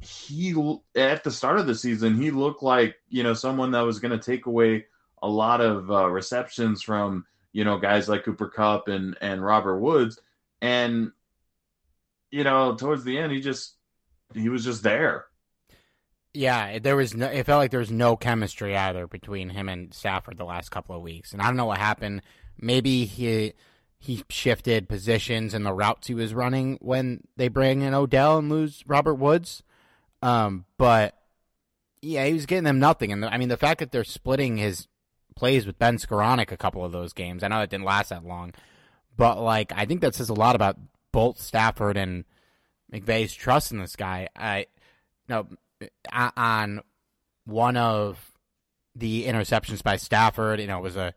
[0.03, 0.53] he
[0.95, 4.17] at the start of the season he looked like you know someone that was going
[4.17, 4.85] to take away
[5.21, 9.79] a lot of uh, receptions from you know guys like Cooper Kupp and and Robert
[9.79, 10.19] Woods,
[10.61, 11.11] and
[12.31, 13.75] you know towards the end he just
[14.33, 15.25] he was just there.
[16.33, 17.27] Yeah, there was no.
[17.27, 20.95] It felt like there was no chemistry either between him and Stafford the last couple
[20.95, 22.23] of weeks, and I don't know what happened.
[22.59, 23.53] Maybe he
[23.99, 28.49] he shifted positions and the routes he was running when they bring in Odell and
[28.49, 29.63] lose Robert Woods.
[30.23, 31.17] Um, but
[32.01, 34.55] yeah, he was getting them nothing, and the, I mean the fact that they're splitting
[34.55, 34.87] his
[35.35, 37.43] plays with Ben Skowronek a couple of those games.
[37.43, 38.53] I know it didn't last that long,
[39.17, 40.77] but like I think that says a lot about
[41.11, 42.23] both Stafford and
[42.91, 44.29] McVay's trust in this guy.
[44.33, 44.67] I
[45.27, 45.47] no
[46.13, 46.81] on
[47.45, 48.31] one of
[48.95, 51.13] the interceptions by Stafford, you know, it was a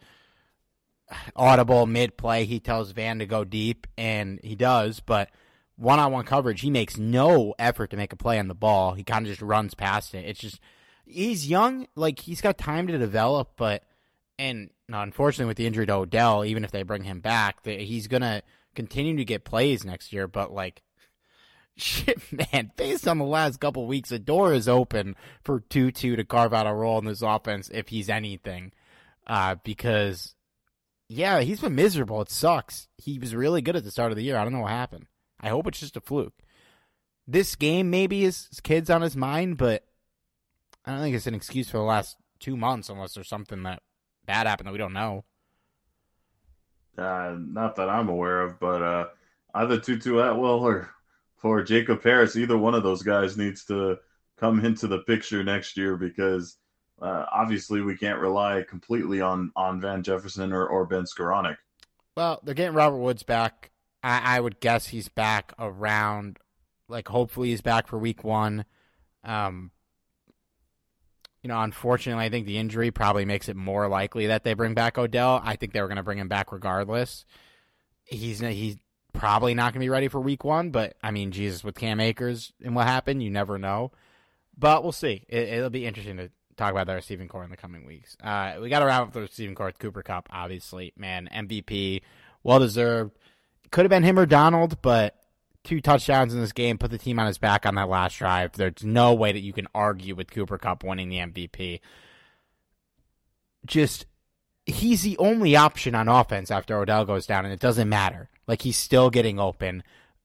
[1.36, 2.44] audible mid play.
[2.44, 5.30] He tells Van to go deep, and he does, but
[5.76, 8.94] one on one coverage, he makes no effort to make a play on the ball.
[8.94, 10.24] He kind of just runs past it.
[10.26, 10.60] It's just
[11.04, 13.84] he's young, like he's got time to develop, but
[14.38, 18.42] and unfortunately with the injury to Odell, even if they bring him back, he's gonna
[18.74, 20.26] continue to get plays next year.
[20.26, 20.82] But like,
[21.76, 26.24] shit, man, based on the last couple weeks, the door is open for Tutu to
[26.24, 28.72] carve out a role in this offense if he's anything,
[29.26, 30.34] uh, because
[31.08, 32.20] Yeah, he's been miserable.
[32.22, 32.88] It sucks.
[32.96, 34.36] He was really good at the start of the year.
[34.38, 35.06] I don't know what happened.
[35.40, 36.34] I hope it's just a fluke.
[37.26, 39.84] This game maybe is kids on his mind, but
[40.84, 43.82] I don't think it's an excuse for the last two months unless there's something that
[44.24, 45.24] bad happened that we don't know.
[46.96, 49.06] Uh, not that I'm aware of, but uh,
[49.54, 50.90] either Tutu Atwell or
[51.36, 53.98] for Jacob Harris, either one of those guys needs to
[54.38, 56.56] come into the picture next year because
[57.02, 61.56] uh, obviously we can't rely completely on on Van Jefferson or, or Ben Skowronek.
[62.16, 63.70] Well, they're getting Robert Woods back.
[64.06, 66.38] I, I would guess he's back around,
[66.88, 68.64] like hopefully he's back for week one.
[69.24, 69.72] Um,
[71.42, 74.74] you know, unfortunately, I think the injury probably makes it more likely that they bring
[74.74, 75.40] back Odell.
[75.44, 77.24] I think they were going to bring him back regardless.
[78.04, 78.76] He's he's
[79.12, 81.98] probably not going to be ready for week one, but I mean, Jesus, with Cam
[81.98, 83.90] Akers and what happened, you never know.
[84.56, 85.24] But we'll see.
[85.28, 88.16] It, will be interesting to talk about the receiving corps in the coming weeks.
[88.22, 90.92] Uh, we got to wrap up the receiving corps with Cooper Kupp, obviously.
[90.96, 92.02] Man, MVP,
[92.44, 93.18] well deserved.
[93.76, 95.16] Could have been him or Donald, but
[95.62, 98.52] two touchdowns in this game put the team on his back on that last drive.
[98.52, 101.80] There's no way that you can argue with Cooper Kupp winning the MVP.
[103.66, 104.06] Just
[104.64, 108.30] he's the only option on offense after Odell goes down, and it doesn't matter.
[108.46, 109.82] Like he's still getting open.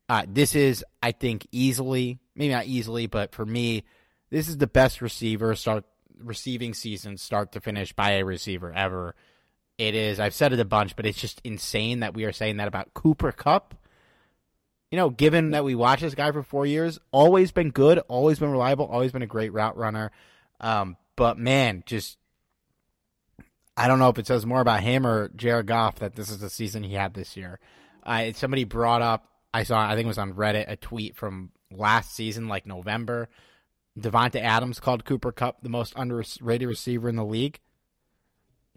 [0.08, 3.84] Uh, this is, I think, easily, maybe not easily, but for me,
[4.30, 5.84] this is the best receiver start
[6.24, 9.14] receiving season start to finish by a receiver ever.
[9.82, 10.20] It is.
[10.20, 12.94] I've said it a bunch, but it's just insane that we are saying that about
[12.94, 13.74] Cooper Kupp.
[14.92, 18.38] You know, given that we watched this guy for four years, always been good, always
[18.38, 20.12] been reliable, always been a great route runner.
[20.60, 22.20] Um, but man, just
[23.76, 26.38] I don't know if it says more about him or Jared Goff that this is
[26.38, 27.60] the season he had this year.
[28.04, 31.50] Uh, somebody brought up, I saw, I think it was on Reddit, a tweet from
[31.72, 33.30] last season, like November,
[34.00, 37.60] Davante Adams called Cooper Kupp the most underrated receiver in the league.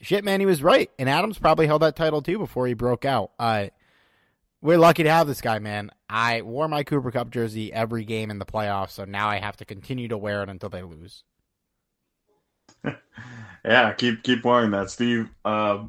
[0.00, 0.90] Shit, man, he was right.
[0.98, 3.30] And Adams probably held that title too before he broke out.
[3.38, 3.68] Uh,
[4.60, 5.90] we're lucky to have this guy, man.
[6.08, 9.56] I wore my Cooper Kupp jersey every game in the playoffs, so now I have
[9.58, 11.22] to continue to wear it until they lose.
[13.64, 15.28] yeah, keep keep wearing that, Steve.
[15.44, 15.84] Uh,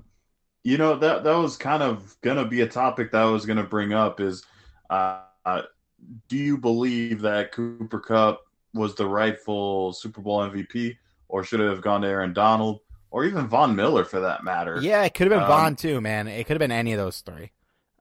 [0.63, 3.63] you know that that was kind of gonna be a topic that I was gonna
[3.63, 4.19] bring up.
[4.19, 4.43] Is
[4.89, 5.61] uh, uh,
[6.27, 8.41] do you believe that Cooper Kupp
[8.73, 10.97] was the rightful Super Bowl MVP,
[11.29, 12.81] or should it have gone to Aaron Donald,
[13.15, 14.77] or even Von Miller for that matter?
[14.81, 16.27] Yeah, it could have been um, Von too, man.
[16.27, 17.51] It could have been any of those three.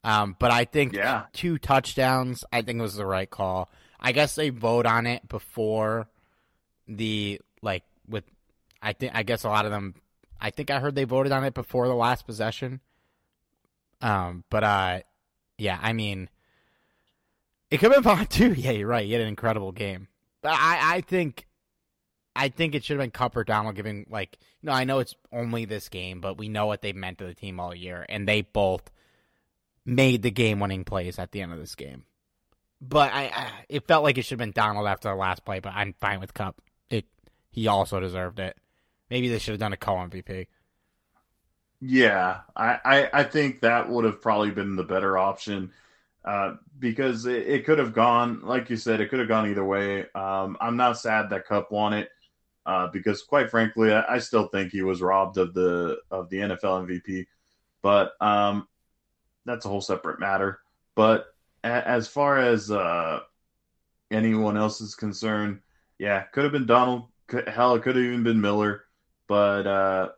[0.03, 1.27] Um, but I think yeah.
[1.33, 3.71] two touchdowns, I think was the right call.
[4.01, 6.09] I guess they vote on it before
[6.89, 8.25] the like with.
[8.83, 9.95] I think I guess a lot of them.
[10.41, 12.81] I think I heard they voted on it before the last possession.
[14.03, 15.01] Um, but uh,
[15.59, 16.29] yeah, I mean,
[17.71, 18.53] it could have been Von too.
[18.53, 19.07] Yeah, you're right.
[19.07, 20.09] He had an incredible game.
[20.43, 21.47] But I, I think
[22.37, 25.15] I think it should have been Kupp or Donald giving like know, I know it's
[25.33, 28.27] only this game, but we know what they meant to the team all year, and
[28.27, 28.91] they both
[29.85, 32.05] made the game winning plays at the end of this game.
[32.81, 35.61] But I, I it felt like it should have been Donald after the last play,
[35.61, 36.61] but I'm fine with Kupp.
[36.91, 37.07] It
[37.51, 38.57] he also deserved it.
[39.11, 40.47] Maybe they should have done a co MVP.
[41.81, 45.71] Yeah, I, I, I think that would have probably been the better option
[46.25, 49.65] uh, because it, it, could have gone, like you said, it could have gone either
[49.65, 50.07] way.
[50.15, 52.09] Um, I'm not sad that Kupp won it
[52.67, 56.39] uh, because, quite frankly, I, I, still think he was robbed of the of the
[56.39, 57.27] NFL MVP.
[57.83, 58.67] But um,
[59.45, 60.61] that's a whole separate matter.
[60.95, 61.27] But
[61.63, 63.21] a, as far as uh,
[64.11, 65.61] anyone else is concerned,
[65.99, 67.05] yeah, could have been Donald.
[67.27, 68.85] Could, hell, it could have even been Miller.
[69.27, 70.09] But uh,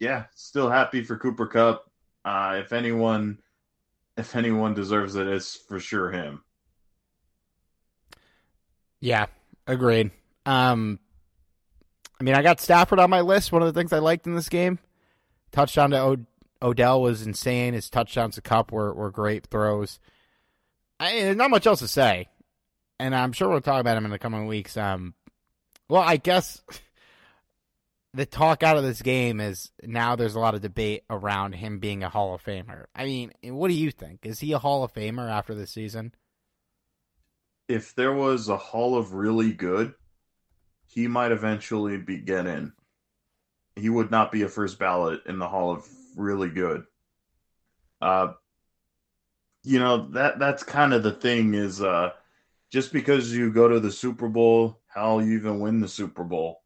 [0.00, 1.90] yeah, still happy for Cooper Kupp.
[2.24, 3.38] Uh, if anyone
[4.16, 6.42] if anyone deserves it, it's for sure him.
[9.00, 9.26] Yeah,
[9.66, 10.10] agreed.
[10.44, 10.98] Um,
[12.20, 13.52] I mean, I got Stafford on my list.
[13.52, 14.78] One of the things I liked in this game,
[15.52, 16.20] touchdown to
[16.60, 17.74] Odell was insane.
[17.74, 20.00] His touchdowns to Kupp were were great throws.
[20.98, 22.28] I, there's not much else to say,
[22.98, 24.76] and I'm sure we'll talk about him in the coming weeks.
[24.76, 25.14] Um,
[25.88, 26.60] well, I guess
[28.14, 31.78] the talk out of this game is now there's a lot of debate around him
[31.78, 32.86] being a Hall of Famer.
[32.96, 34.26] I mean, what do you think?
[34.26, 36.12] Is he a Hall of Famer after this season?
[37.68, 39.94] If there was a Hall of really good,
[40.88, 42.72] he might eventually be get in.
[43.76, 45.86] He would not be a first ballot in the Hall of
[46.16, 46.84] really good.
[48.00, 48.32] Uh
[49.64, 52.10] you know, that that's kind of the thing is uh
[52.70, 56.62] just because you go to the Super Bowl, how you even win the Super Bowl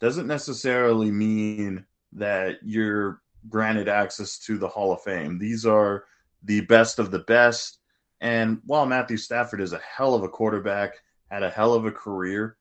[0.00, 5.38] doesn't necessarily mean that you're granted access to the Hall of Fame.
[5.38, 6.04] These are
[6.42, 7.78] the best of the best.
[8.20, 10.94] And while Matthew Stafford is a hell of a quarterback,
[11.30, 12.56] had a hell of a career,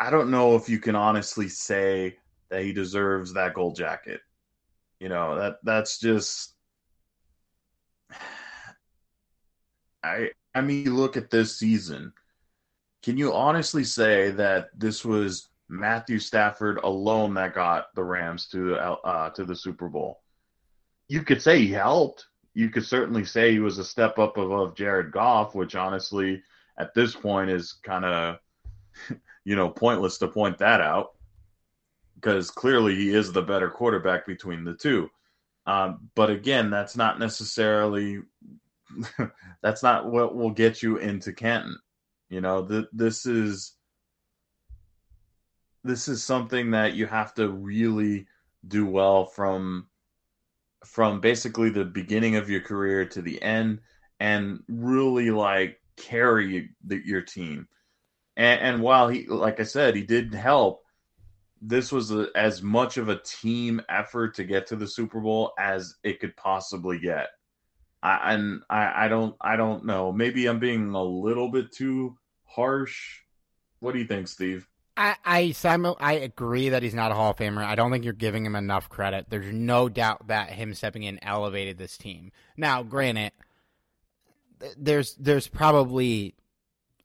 [0.00, 2.16] I don't know if you can honestly say
[2.48, 4.22] that he deserves that gold jacket.
[4.98, 6.54] You know, that that's just
[10.02, 12.14] I I mean look at this season.
[13.02, 18.76] Can you honestly say that this was Matthew Stafford alone that got the Rams to
[18.76, 20.22] uh, to the Super Bowl?
[21.08, 22.24] You could say he helped.
[22.54, 26.42] You could certainly say he was a step up above Jared Goff, which honestly
[26.78, 28.38] at this point is kind of
[29.44, 31.12] you know pointless to point that out
[32.16, 35.10] because clearly he is the better quarterback between the two.
[35.66, 38.20] Um, but again, that's not necessarily
[39.62, 41.78] that's not what will get you into Canton.
[42.28, 43.74] You know, th- this is
[45.82, 48.26] this is something that you have to really
[48.68, 49.86] do well from
[50.84, 53.80] from basically the beginning of your career to the end
[54.18, 57.66] and really like carry the, your team.
[58.36, 60.84] And, and while he, like I said, he did help,
[61.62, 65.52] this was a, as much of a team effort to get to the Super Bowl
[65.58, 67.28] as it could possibly get.
[68.02, 70.10] I, and I, I don't I don't know.
[70.10, 73.18] Maybe I'm being a little bit too harsh.
[73.80, 74.66] What do you think, Steve?
[74.96, 77.64] I I, Simon, I agree that he's not a Hall of Famer.
[77.64, 79.26] I don't think you're giving him enough credit.
[79.28, 82.32] There's no doubt that him stepping in elevated this team.
[82.56, 83.32] Now, granted,
[84.78, 86.34] there's there's probably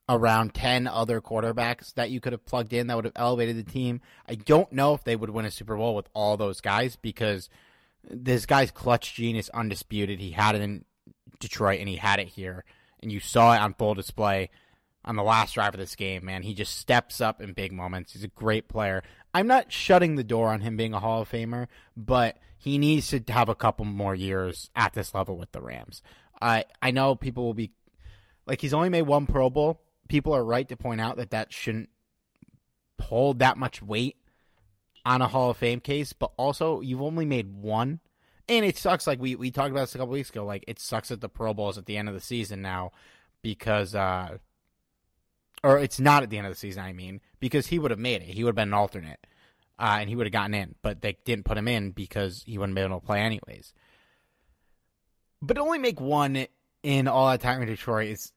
[0.07, 3.71] around 10 other quarterbacks that you could have plugged in that would have elevated the
[3.71, 4.01] team.
[4.27, 7.49] I don't know if they would win a Super Bowl with all those guys because
[8.07, 10.19] this guy's clutch gene is undisputed.
[10.19, 10.85] He had it in
[11.39, 12.65] Detroit and he had it here.
[13.01, 14.49] And you saw it on full display
[15.03, 16.43] on the last drive of this game, man.
[16.43, 18.13] He just steps up in big moments.
[18.13, 19.03] He's a great player.
[19.33, 23.09] I'm not shutting the door on him being a Hall of Famer, but he needs
[23.09, 26.01] to have a couple more years at this level with the Rams.
[26.41, 27.71] I I know people will be
[28.47, 29.81] like he's only made one Pro Bowl.
[30.07, 31.89] People are right to point out that that shouldn't
[32.99, 34.17] hold that much weight
[35.05, 37.99] on a Hall of Fame case, but also you've only made one.
[38.47, 39.07] And it sucks.
[39.07, 40.45] Like we, we talked about this a couple weeks ago.
[40.45, 42.91] Like it sucks that the Pro Bowl is at the end of the season now
[43.41, 44.37] because, uh,
[45.63, 46.83] or it's not at the end of the season.
[46.83, 48.27] I mean, because he would have made it.
[48.27, 49.25] He would have been an alternate,
[49.79, 50.75] uh, and he would have gotten in.
[50.81, 53.73] But they didn't put him in because he wouldn't be able to play anyways.
[55.41, 56.45] But only make one
[56.83, 58.31] in all that time in Detroit is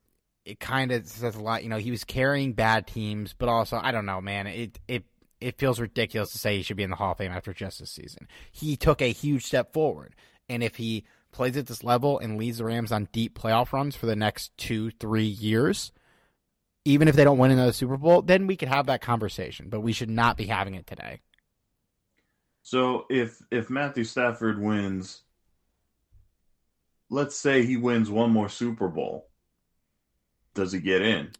[0.48, 1.62] it kind of says a lot.
[1.62, 4.46] You know, he was carrying bad teams, but also I don't know, man.
[4.46, 5.04] It it
[5.40, 7.78] it feels ridiculous to say he should be in the Hall of Fame after just
[7.78, 8.26] this season.
[8.50, 10.14] He took a huge step forward,
[10.48, 13.94] and if he plays at this level and leads the Rams on deep playoff runs
[13.94, 15.92] for the next two, three years,
[16.86, 19.68] even if they don't win another Super Bowl, then we could have that conversation.
[19.68, 21.20] But we should not be having it today.
[22.62, 25.22] So if if Matthew Stafford wins,
[27.10, 29.27] let's say he wins one more Super Bowl,
[30.58, 31.30] does he get in?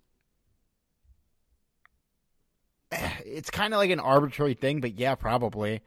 [2.92, 5.82] it's kind of like an arbitrary thing, but yeah, probably.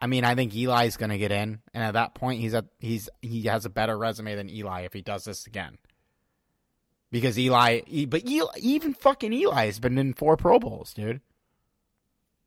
[0.00, 2.64] I mean, I think Eli's going to get in, and at that point, he's a
[2.78, 5.76] he's he has a better resume than Eli if he does this again.
[7.10, 11.20] Because Eli, but Eli, even fucking Eli has been in four Pro Bowls, dude.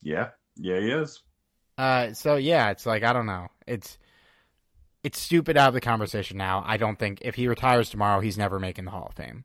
[0.01, 1.21] Yeah, yeah, he is.
[1.77, 3.47] Uh, so yeah, it's like I don't know.
[3.67, 3.97] It's
[5.03, 6.63] it's stupid out of the conversation now.
[6.65, 9.43] I don't think if he retires tomorrow, he's never making the Hall of Fame,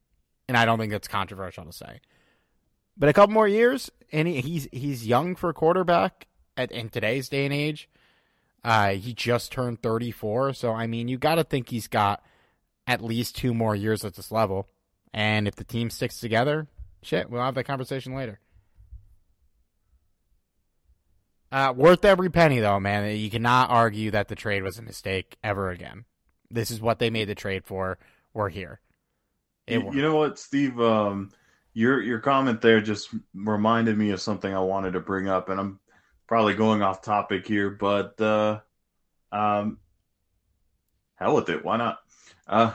[0.49, 2.01] and I don't think that's controversial to say.
[2.97, 6.27] But a couple more years, and he, he's he's young for a quarterback
[6.57, 7.89] at in today's day and age.
[8.65, 12.25] Uh, he just turned 34, so I mean, you got to think he's got
[12.87, 14.69] at least two more years at this level.
[15.13, 16.67] And if the team sticks together,
[17.03, 18.41] shit, we'll have that conversation later.
[21.53, 23.17] Uh, worth every penny, though, man.
[23.17, 26.05] You cannot argue that the trade was a mistake ever again.
[26.51, 27.99] This is what they made the trade for.
[28.35, 28.81] We're here.
[29.67, 30.81] You, you, know what, Steve?
[30.81, 31.31] Um,
[31.75, 35.59] your your comment there just reminded me of something I wanted to bring up, and
[35.59, 35.81] I'm
[36.27, 38.61] probably going off topic here, but uh,
[39.33, 39.79] um,
[41.17, 41.99] hell with it, why not?
[42.47, 42.73] Uh,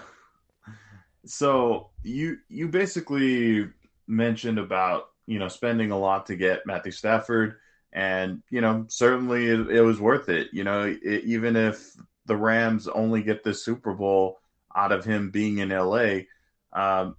[1.25, 3.69] so you you basically
[4.07, 7.55] mentioned about you know spending a lot to get Matthew Stafford,
[7.93, 10.49] and you know certainly it, it was worth it.
[10.51, 14.39] You know, it, even if the Rams only get the Super Bowl
[14.75, 16.21] out of him being in LA.
[16.73, 17.15] Um,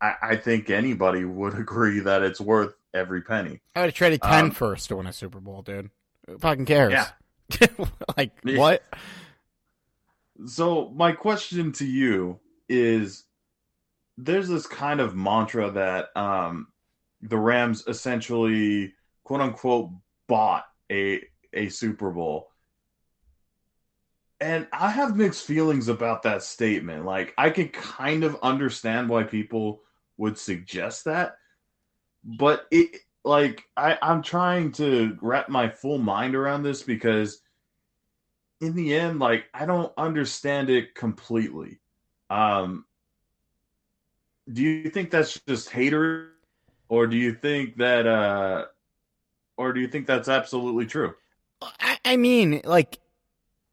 [0.00, 3.60] I, I, think anybody would agree that it's worth every penny.
[3.74, 5.90] I would have traded 10 um, first to win a Super Bowl, dude.
[6.26, 6.92] Who fucking cares?
[6.92, 7.66] Yeah.
[8.16, 8.58] like, yeah.
[8.58, 8.82] what?
[10.46, 12.38] So, my question to you
[12.68, 13.24] is
[14.16, 16.68] there's this kind of mantra that um,
[17.22, 18.92] the Rams essentially,
[19.24, 19.90] quote unquote,
[20.28, 21.22] bought a,
[21.52, 22.48] a Super Bowl.
[24.40, 27.04] And I have mixed feelings about that statement.
[27.04, 29.82] Like, I can kind of understand why people
[30.16, 31.36] would suggest that.
[32.24, 37.40] But it like I, I'm trying to wrap my full mind around this because
[38.60, 41.80] in the end, like I don't understand it completely.
[42.30, 42.84] Um
[44.52, 46.32] do you think that's just hater,
[46.88, 48.66] or do you think that, uh,
[49.56, 51.14] or do you think that's absolutely true?
[51.60, 52.98] I, I mean, like,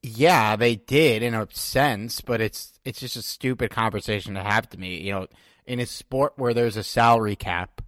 [0.05, 4.69] yeah, they did in a sense, but it's it's just a stupid conversation to have
[4.69, 5.01] to me.
[5.01, 5.27] You know,
[5.65, 7.81] in a sport where there's a salary cap,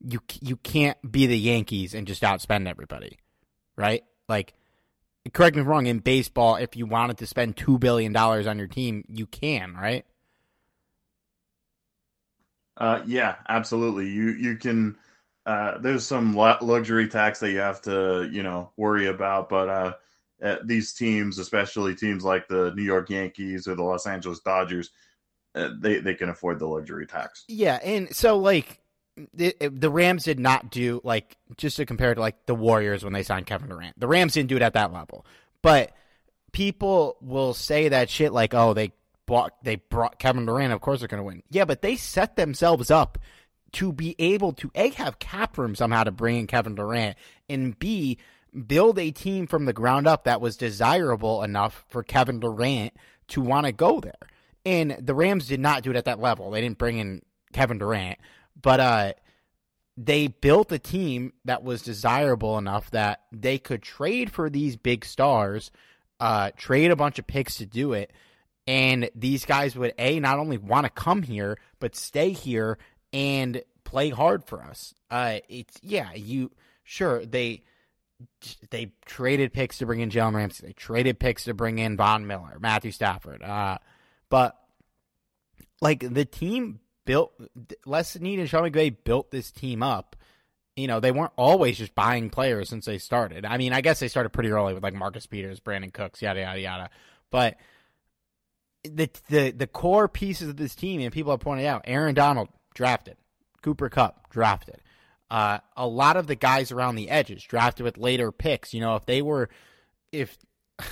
[0.00, 3.18] you you can't be the Yankees and just outspend everybody,
[3.76, 4.02] right?
[4.26, 4.54] Like,
[5.34, 5.86] correct me if I'm wrong.
[5.86, 9.74] In baseball, if you wanted to spend two billion dollars on your team, you can,
[9.74, 10.06] right?
[12.78, 14.08] Uh, yeah, absolutely.
[14.08, 14.96] You you can.
[15.44, 19.72] Uh, there's some luxury tax that you have to you know worry about, but uh,
[19.72, 19.92] uh,
[20.64, 24.90] these teams, especially teams like the New York Yankees or the Los Angeles Dodgers,
[25.54, 27.44] uh, they they can afford the luxury tax.
[27.48, 28.80] Yeah, and so like
[29.34, 33.12] the, the Rams did not do like just to compare to like the Warriors when
[33.12, 33.98] they signed Kevin Durant.
[33.98, 35.26] The Rams didn't do it at that level,
[35.62, 35.92] but
[36.52, 38.92] people will say that shit like, oh, they
[39.26, 40.72] bought they brought Kevin Durant.
[40.72, 41.42] Of course they're going to win.
[41.50, 43.18] Yeah, but they set themselves up
[43.72, 47.16] to be able to a have cap room somehow to bring in Kevin Durant
[47.48, 48.18] and b
[48.66, 52.94] build a team from the ground up that was desirable enough for Kevin Durant
[53.28, 54.14] to want to go there.
[54.64, 56.50] And the Rams did not do it at that level.
[56.50, 57.22] They didn't bring in
[57.52, 58.18] Kevin Durant,
[58.60, 59.12] but uh,
[59.96, 65.04] they built a team that was desirable enough that they could trade for these big
[65.04, 65.70] stars,
[66.18, 68.12] uh, trade a bunch of picks to do it,
[68.66, 72.78] and these guys would a not only want to come here but stay here
[73.12, 74.94] and play hard for us.
[75.10, 76.50] Uh, it's yeah, you
[76.84, 77.62] sure they
[78.70, 80.66] they traded picks to bring in Jalen Ramsey.
[80.66, 83.42] They traded picks to bring in Von Miller, Matthew Stafford.
[83.42, 83.78] Uh,
[84.28, 84.56] but
[85.80, 87.32] like the team built,
[87.86, 90.16] Les Snead and Sean McVay built this team up.
[90.76, 93.44] You know, they weren't always just buying players since they started.
[93.44, 96.40] I mean, I guess they started pretty early with like Marcus Peters, Brandin Cooks, yada
[96.40, 96.90] yada yada.
[97.30, 97.56] But
[98.84, 102.48] the the the core pieces of this team, and people have pointed out, Aaron Donald
[102.74, 103.16] drafted,
[103.62, 104.80] Cooper Kupp drafted.
[105.30, 108.74] Uh, a lot of the guys around the edges drafted with later picks.
[108.74, 109.48] You know, if they were,
[110.10, 110.36] if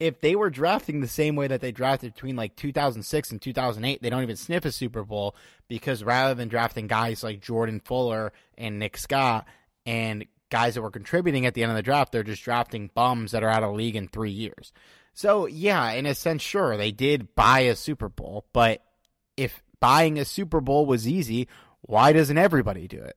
[0.00, 4.02] if they were drafting the same way that they drafted between like 2006 and 2008,
[4.02, 5.34] they don't even sniff a Super Bowl
[5.68, 9.46] because rather than drafting guys like Jordan Fuller and Nick Scott
[9.86, 13.32] and guys that were contributing at the end of the draft, they're just drafting bums
[13.32, 14.72] that are out of league in three years.
[15.14, 18.82] So yeah, in a sense, sure, they did buy a Super Bowl, but
[19.36, 21.48] if buying a Super Bowl was easy,
[21.82, 23.16] why doesn't everybody do it?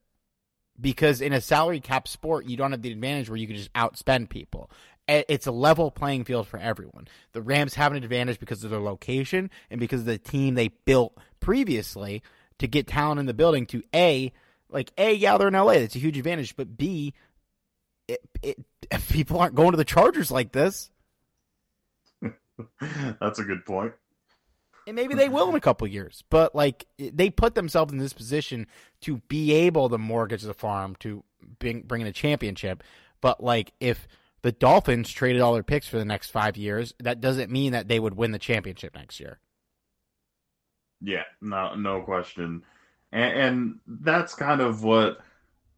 [0.80, 3.73] Because in a salary cap sport, you don't have the advantage where you can just
[3.73, 4.69] outspend people.
[5.07, 7.07] It's a level playing field for everyone.
[7.32, 10.67] The Rams have an advantage because of their location and because of the team they
[10.67, 12.21] built previously
[12.59, 13.65] to get talent in the building.
[13.67, 14.34] To a,
[14.69, 15.73] like a, yeah, they're in LA.
[15.75, 16.57] That's a huge advantage.
[16.57, 17.13] But b,
[18.09, 18.57] it, it,
[19.09, 20.91] people aren't going to the Chargers like this.
[23.21, 23.93] That's a good point
[24.88, 26.23] and maybe they will in a couple years.
[26.29, 28.67] But like they put themselves in this position
[29.01, 31.23] to be able to mortgage the farm to
[31.59, 32.83] bring, bring in a championship.
[33.21, 34.07] But like if
[34.41, 37.89] the Dolphins traded all their picks for the next five years, that doesn't mean that
[37.89, 39.39] they would win the championship next year.
[41.01, 42.63] Yeah, no, no question,
[43.11, 45.19] and, and that's kind of what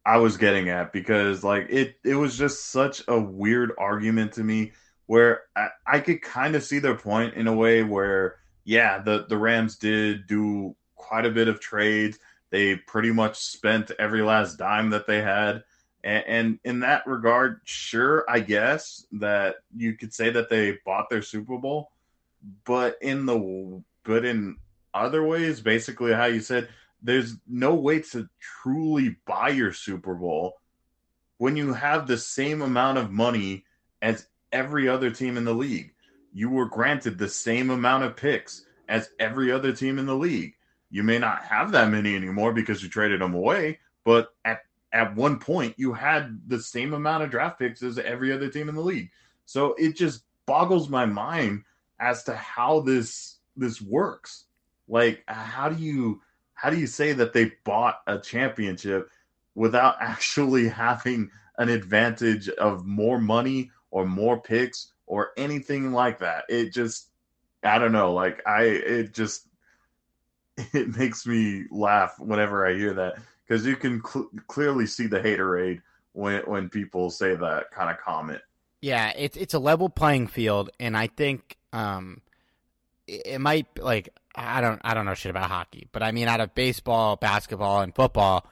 [0.06, 4.42] I was getting at because like it, it was just such a weird argument to
[4.42, 4.72] me
[5.06, 8.39] where I, I could kind of see their point in a way where
[8.70, 12.20] yeah, the the Rams did do quite a bit of trades.
[12.50, 15.64] They pretty much spent every last dime that they had.
[16.04, 21.10] And, and, in that regard, sure, I guess that you could say that they bought
[21.10, 21.90] their Super Bowl,
[22.64, 24.56] but in the but in
[24.94, 26.68] other ways, basically how you said,
[27.02, 30.60] there's no way to truly buy your Super Bowl
[31.38, 33.64] when you have the same amount of money
[34.00, 35.92] as every other team in the league
[36.32, 40.54] you were granted the same amount of picks as every other team in the league.
[40.90, 44.62] You may not have that many anymore because you traded them away, but at
[44.92, 48.68] at one point you had the same amount of draft picks as every other team
[48.68, 49.10] in the league.
[49.44, 51.62] So it just boggles my mind
[52.00, 54.46] as to how this this works.
[54.88, 56.20] Like how do you
[56.54, 59.10] how do you say that they bought a championship
[59.54, 66.44] without actually having an advantage of more money or more picks or anything like that.
[66.48, 67.08] It just,
[67.64, 68.14] I don't know.
[68.14, 69.48] Like I, it just,
[70.56, 75.18] it makes me laugh whenever I hear that because you can cl- clearly see the
[75.18, 75.82] haterade
[76.12, 78.40] when when people say that kind of comment.
[78.80, 82.20] Yeah, it's it's a level playing field, and I think um,
[83.08, 86.28] it, it might like I don't I don't know shit about hockey, but I mean
[86.28, 88.46] out of baseball, basketball, and football,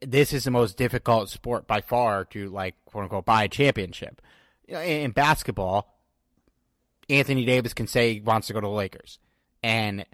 [0.00, 4.22] this is the most difficult sport by far to like quote unquote buy a championship
[4.70, 5.98] in basketball,
[7.08, 9.18] Anthony Davis can say he wants to go to the Lakers,
[9.62, 10.04] and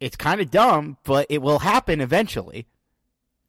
[0.00, 2.66] it's kind of dumb, but it will happen eventually.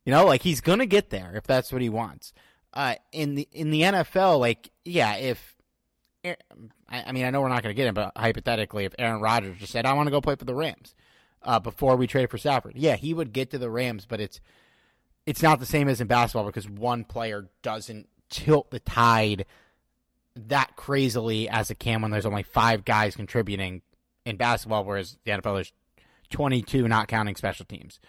[0.06, 2.34] You know, like he's gonna get there if that's what he wants.
[2.74, 5.56] Uh, in the in the NFL, like yeah, if
[6.24, 9.72] I, mean I know we're not gonna get him, but hypothetically, if Aaron Rodgers just
[9.72, 10.96] said I want to go play for the Rams
[11.44, 14.40] uh, before we traded for Stafford, yeah, he would get to the Rams, but it's
[15.26, 19.46] it's not the same as in basketball because one player doesn't tilt the tide
[20.36, 23.82] that crazily as it can when there's only five guys contributing
[24.26, 25.74] in basketball, whereas the NFL there's
[26.30, 28.00] 22, not counting special teams.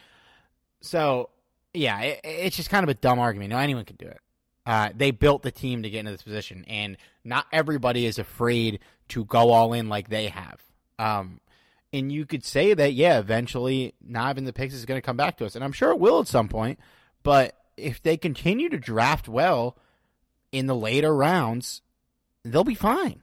[0.81, 1.31] So
[1.73, 3.51] yeah, it, it's just kind of a dumb argument.
[3.51, 4.19] No, anyone can do it.
[4.67, 8.81] Uh, they built the team to get into this position, and not everybody is afraid
[9.09, 10.61] to go all in like they have.
[10.99, 11.41] Um,
[11.93, 15.17] and you could say that, yeah, eventually, not having the picks is going to come
[15.17, 16.79] back to us, and I'm sure it will at some point.
[17.23, 19.77] But if they continue to draft well
[20.53, 21.83] in the later rounds,
[22.45, 23.23] they'll be fine.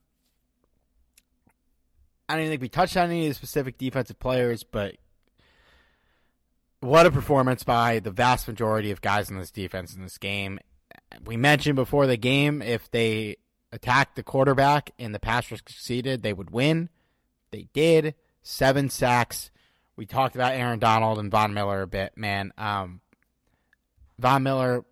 [2.31, 4.95] I don't think we touched on any of the specific defensive players, but
[6.79, 10.57] what a performance by the vast majority of guys in this defense in this game.
[11.25, 13.35] We mentioned before the game if they
[13.73, 16.87] attacked the quarterback and the pass rush succeeded, they would win.
[17.51, 18.15] They did.
[18.43, 19.51] Seven sacks.
[19.97, 22.53] We talked about Aaron Donald and Von Miller a bit, man.
[22.57, 23.01] Um,
[24.19, 24.85] Von Miller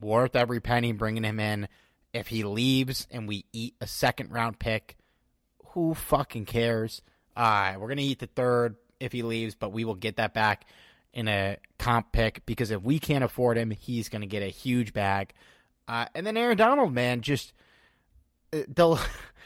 [0.00, 1.68] worth every penny bringing him in.
[2.12, 4.96] If he leaves and we eat a second round pick,
[5.70, 7.02] who fucking cares?
[7.36, 10.66] We're going to eat the third if he leaves, but we will get that back
[11.12, 14.48] in a comp pick because if we can't afford him, he's going to get a
[14.48, 15.32] huge bag.
[15.88, 17.52] Uh, and then Aaron Donald, man, just
[18.52, 18.96] uh,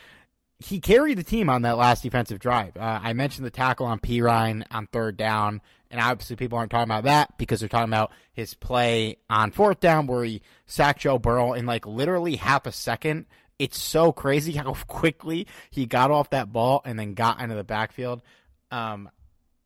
[0.59, 2.77] he carried the team on that last defensive drive.
[2.77, 6.91] Uh, I mentioned the tackle on Perine on third down, and obviously people aren't talking
[6.91, 11.19] about that because they're talking about his play on fourth down where he sacked Joe
[11.19, 13.27] Burrow in like literally half a second
[13.59, 17.65] it's so crazy how quickly he got off that ball and then got into the
[17.65, 18.23] backfield.
[18.71, 19.09] Um,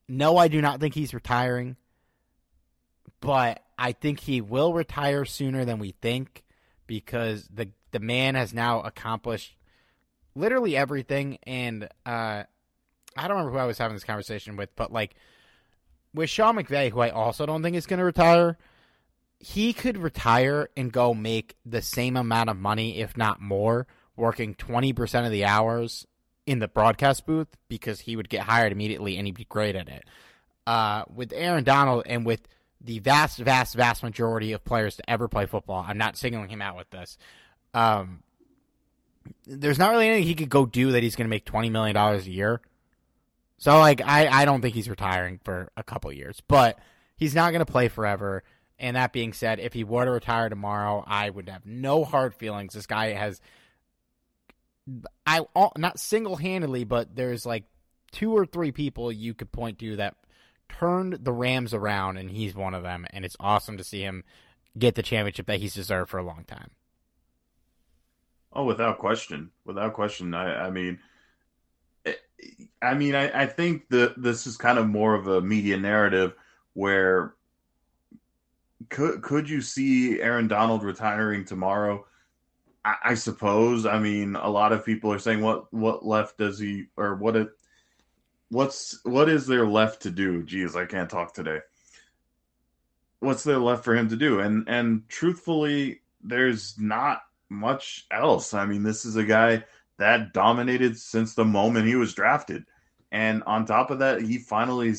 [0.08, 1.76] no, I do not think he's retiring,
[3.20, 6.44] but I think he will retire sooner than we think
[6.86, 9.56] because the the man has now accomplished
[10.34, 11.38] literally everything.
[11.44, 12.44] And uh,
[13.16, 15.14] I don't remember who I was having this conversation with, but like
[16.14, 18.58] with Sean McVay, who I also don't think is going to retire
[19.40, 23.86] he could retire and go make the same amount of money, if not more,
[24.16, 26.06] working 20% of the hours
[26.46, 29.88] in the broadcast booth because he would get hired immediately and he'd be great at
[29.88, 30.04] it.
[30.66, 32.48] Uh, with Aaron Donald and with
[32.80, 36.62] the vast, vast, vast majority of players to ever play football, I'm not singling him
[36.62, 37.16] out with this.
[37.74, 38.22] Um,
[39.46, 41.96] there's not really anything he could go do that he's going to make $20 million
[41.96, 42.60] a year.
[43.58, 46.78] So, like, I, I don't think he's retiring for a couple years, but
[47.16, 48.42] he's not going to play forever.
[48.78, 52.34] And that being said, if he were to retire tomorrow, I would have no hard
[52.34, 52.74] feelings.
[52.74, 53.40] This guy has,
[55.26, 55.44] I
[55.76, 57.64] not single handedly, but there's like
[58.12, 60.14] two or three people you could point to that
[60.68, 63.04] turned the Rams around, and he's one of them.
[63.10, 64.22] And it's awesome to see him
[64.78, 66.70] get the championship that he's deserved for a long time.
[68.52, 70.34] Oh, without question, without question.
[70.34, 71.00] I, I mean,
[72.06, 72.14] eh,
[72.80, 76.34] I mean, I, I think that this is kind of more of a media narrative
[76.74, 77.34] where
[78.88, 82.06] could could you see Aaron Donald retiring tomorrow?
[82.84, 83.86] I, I, suppose.
[83.86, 87.36] I mean, a lot of people are saying what what left does he or what
[87.36, 87.48] it
[88.50, 90.44] what's what is there left to do?
[90.44, 91.58] Geez, I can't talk today.
[93.20, 94.40] What's there left for him to do?
[94.40, 98.54] And and truthfully, there's not much else.
[98.54, 99.64] I mean, this is a guy
[99.98, 102.64] that dominated since the moment he was drafted.
[103.10, 104.94] And on top of that, he finally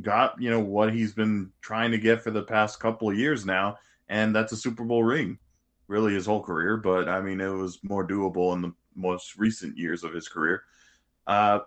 [0.00, 3.44] got you know what he's been trying to get for the past couple of years
[3.46, 3.78] now,
[4.08, 5.38] and that's a Super Bowl ring.
[5.88, 9.78] really his whole career, but I mean, it was more doable in the most recent
[9.78, 10.62] years of his career.
[11.26, 11.60] Uh,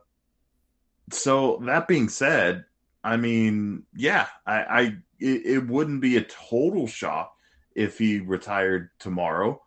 [1.11, 2.65] so that being said,
[3.03, 4.81] I mean, yeah, I, I
[5.19, 7.33] it, it wouldn't be a total shock
[7.75, 9.61] if he retired tomorrow,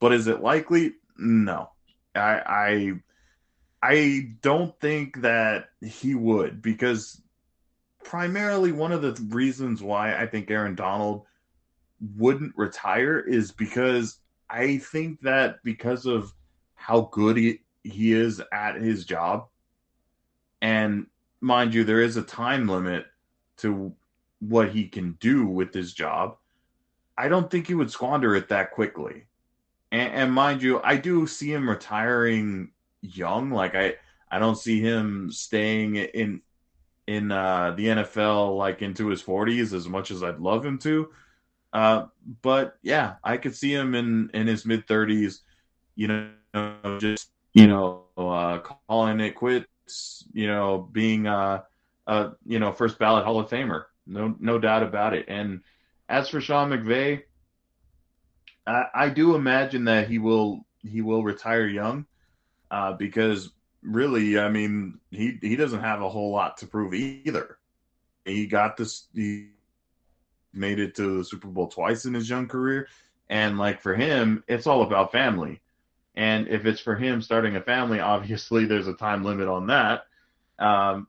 [0.00, 0.94] but is it likely?
[1.18, 1.70] No,
[2.14, 2.92] I, I,
[3.82, 7.20] I don't think that he would because
[8.04, 11.24] primarily one of the reasons why I think Aaron Donald
[12.16, 14.18] wouldn't retire is because
[14.50, 16.32] I think that because of
[16.74, 19.46] how good he, he is at his job,
[20.60, 21.06] and
[21.40, 23.06] mind you, there is a time limit
[23.58, 23.94] to
[24.40, 26.36] what he can do with his job.
[27.16, 29.26] I don't think he would squander it that quickly.
[29.90, 32.70] And, and mind you, I do see him retiring
[33.02, 33.50] young.
[33.50, 33.94] Like I,
[34.30, 36.40] I don't see him staying in
[37.12, 41.10] in uh, the NFL like into his 40s as much as I'd love him to.
[41.72, 42.06] Uh,
[42.42, 45.40] but yeah, I could see him in in his mid 30s.
[45.94, 46.08] You
[46.54, 48.58] know, just you know, uh,
[48.88, 50.24] calling it quits.
[50.32, 51.64] You know, being a,
[52.06, 53.84] uh, you know, first ballot Hall of Famer.
[54.06, 55.26] No, no doubt about it.
[55.28, 55.60] And
[56.08, 57.22] as for Sean McVay,
[58.66, 62.06] I, I do imagine that he will he will retire young,
[62.70, 63.50] uh, because
[63.82, 67.58] really, I mean, he he doesn't have a whole lot to prove either.
[68.24, 69.06] He got this.
[69.14, 69.48] He
[70.52, 72.88] made it to the Super Bowl twice in his young career,
[73.28, 75.60] and like for him, it's all about family.
[76.14, 80.02] And if it's for him starting a family, obviously there's a time limit on that.
[80.58, 81.08] Um,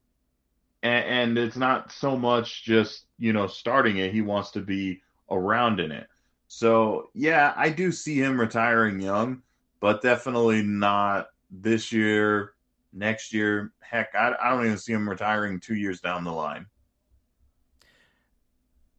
[0.81, 5.01] and, and it's not so much just you know starting it; he wants to be
[5.29, 6.07] around in it.
[6.47, 9.41] So yeah, I do see him retiring young,
[9.79, 12.53] but definitely not this year,
[12.93, 13.73] next year.
[13.79, 16.67] Heck, I, I don't even see him retiring two years down the line.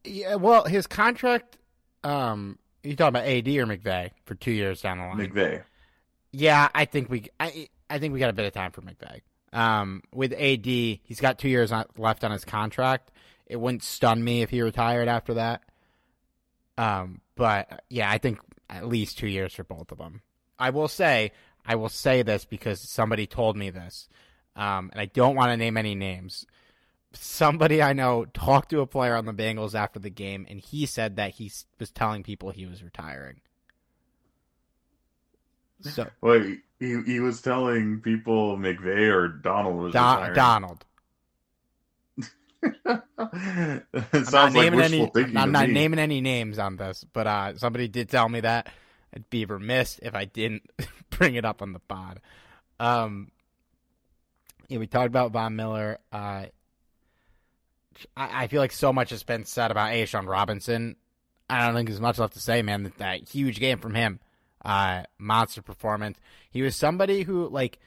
[0.03, 1.57] Yeah, well, his contract.
[2.03, 5.17] Um, you talking about AD or McVay for two years down the line?
[5.17, 5.63] McVay.
[6.31, 7.27] Yeah, I think we.
[7.39, 9.21] I I think we got a bit of time for McVay.
[9.53, 13.11] Um, with AD, he's got two years left on his contract.
[13.47, 15.63] It wouldn't stun me if he retired after that.
[16.77, 18.39] Um, but yeah, I think
[18.69, 20.21] at least two years for both of them.
[20.59, 21.31] I will say,
[21.67, 24.07] I will say this because somebody told me this,
[24.55, 26.45] um, and I don't want to name any names.
[27.13, 30.85] Somebody I know talked to a player on the Bengals after the game, and he
[30.85, 33.41] said that he was telling people he was retiring.
[35.81, 40.35] So wait, he he was telling people McVay or Donald was Don, retiring.
[40.35, 40.85] Donald.
[42.85, 45.11] it sounds like any.
[45.35, 48.67] I'm not naming any names on this, but uh, somebody did tell me that.
[49.13, 50.69] I'd be remiss if I didn't
[51.09, 52.19] bring it up on the pod.
[52.79, 53.31] Um,
[54.67, 55.99] yeah, we talked about Von Miller.
[56.11, 56.45] Uh,
[58.17, 60.95] I, I feel like so much has been said about A'Shawn Robinson.
[61.49, 62.83] I don't think there's much left to say, man.
[62.83, 64.19] That, that huge game from him
[64.65, 66.17] uh, monster performance.
[66.49, 67.79] He was somebody who, like,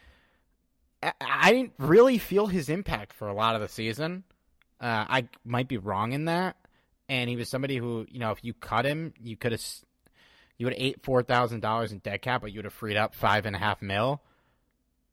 [1.02, 4.24] I, I didn't really feel his impact for a lot of the season.
[4.80, 6.56] Uh, I might be wrong in that.
[7.08, 9.64] And he was somebody who, you know, if you cut him, you could have,
[10.58, 12.96] you would have ate four thousand dollars in dead cap, but you would have freed
[12.96, 14.20] up five and a half mil.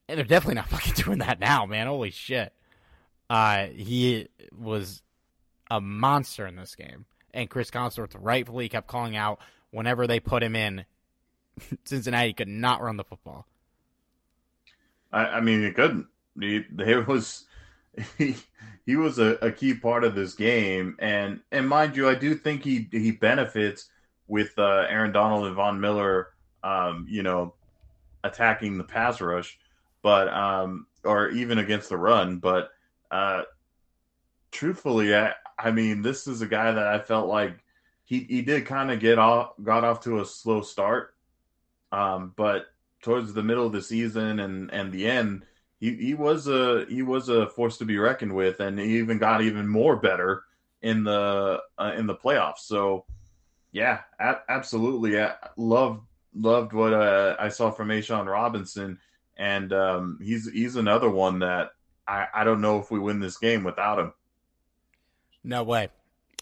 [0.07, 1.87] And they're definitely not fucking doing that now, man.
[1.87, 2.51] Holy shit.
[3.29, 5.01] Uh, he was
[5.69, 7.05] a monster in this game.
[7.33, 9.39] And Chris Collinsworth rightfully kept calling out
[9.71, 10.85] whenever they put him in,
[11.83, 13.45] Cincinnati could not run the football.
[15.11, 16.07] I, I mean, it couldn't.
[16.39, 16.63] He,
[17.07, 17.45] was
[18.17, 18.35] he,
[18.85, 22.35] he was a, a, key part of this game, and and mind you, I do
[22.35, 23.89] think he he benefits
[24.27, 26.29] with uh, Aaron Donald and Von Miller,
[26.63, 27.53] um, you know,
[28.23, 29.57] attacking the pass rush,
[30.01, 32.37] but um, or even against the run.
[32.37, 32.69] But
[33.11, 33.43] uh,
[34.51, 37.57] truthfully, I, I mean, this is a guy that I felt like
[38.03, 41.15] he he did kind of get off got off to a slow start
[41.95, 42.65] um, but
[43.01, 45.45] towards the middle of the season and and the end,
[45.79, 49.17] he, he was a he was a force to be reckoned with, and he even
[49.17, 50.43] got even more better
[50.81, 52.59] in the uh, in the playoffs.
[52.59, 53.05] So,
[53.75, 53.99] yeah,
[54.47, 55.99] absolutely, I loved
[56.33, 58.99] loved what uh, I saw from A'Shawn Robinson,
[59.35, 61.71] and um, he's he's another one that
[62.07, 64.13] I, I don't know if we win this game without him.
[65.43, 65.89] No way.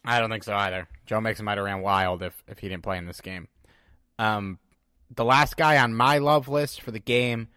[0.06, 0.88] I don't think so either.
[1.08, 3.48] Joe Mixon might have ran wild if, if he didn't play in this game.
[4.20, 4.60] Um,
[5.16, 7.48] the last guy on my love list for the game,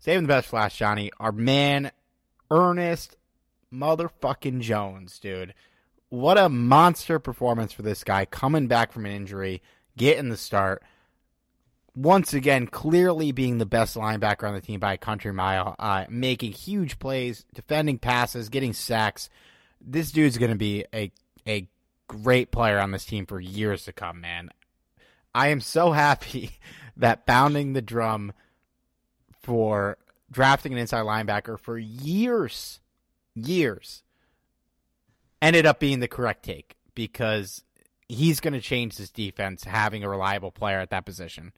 [0.00, 1.92] saving the best flash, Johnny, our man,
[2.50, 3.16] Ernest
[3.72, 5.54] motherfucking Jones, dude.
[6.08, 9.62] What a monster performance for this guy coming back from an injury,
[9.96, 10.82] getting the start.
[11.96, 16.04] Once again, clearly being the best linebacker on the team by a country mile, uh,
[16.08, 19.28] making huge plays, defending passes, getting sacks.
[19.80, 21.10] This dude's going to be a
[21.46, 21.68] a
[22.06, 24.50] great player on this team for years to come, man.
[25.34, 26.58] I am so happy
[26.96, 28.32] that bounding the drum
[29.42, 29.98] for
[30.30, 32.80] drafting an inside linebacker for years,
[33.34, 34.03] years,
[35.44, 37.62] ended up being the correct take because
[38.08, 41.52] he's going to change this defense having a reliable player at that position.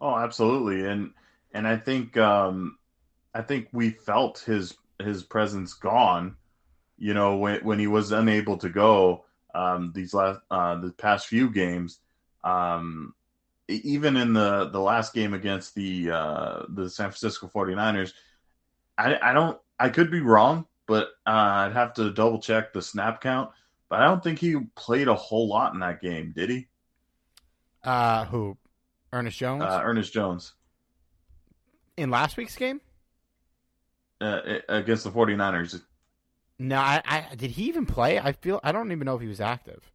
[0.00, 1.12] Oh, absolutely, and
[1.52, 2.78] and I think um,
[3.32, 6.36] I think we felt his his presence gone.
[6.98, 9.24] You know, when when he was unable to go
[9.54, 12.00] um, these last uh, the past few games,
[12.44, 13.14] um,
[13.68, 18.12] even in the the last game against the uh, the San Francisco 49ers,
[18.98, 22.82] I I don't I could be wrong, but uh, I'd have to double check the
[22.82, 23.50] snap count.
[23.88, 26.68] But I don't think he played a whole lot in that game, did he?
[27.82, 28.56] Uh, who?
[29.12, 29.62] Ernest Jones?
[29.62, 30.54] Uh, Ernest Jones.
[31.96, 32.80] In last week's game?
[34.20, 35.82] Uh, against the 49ers.
[36.58, 38.18] No, I, I did he even play?
[38.18, 39.92] I feel I don't even know if he was active.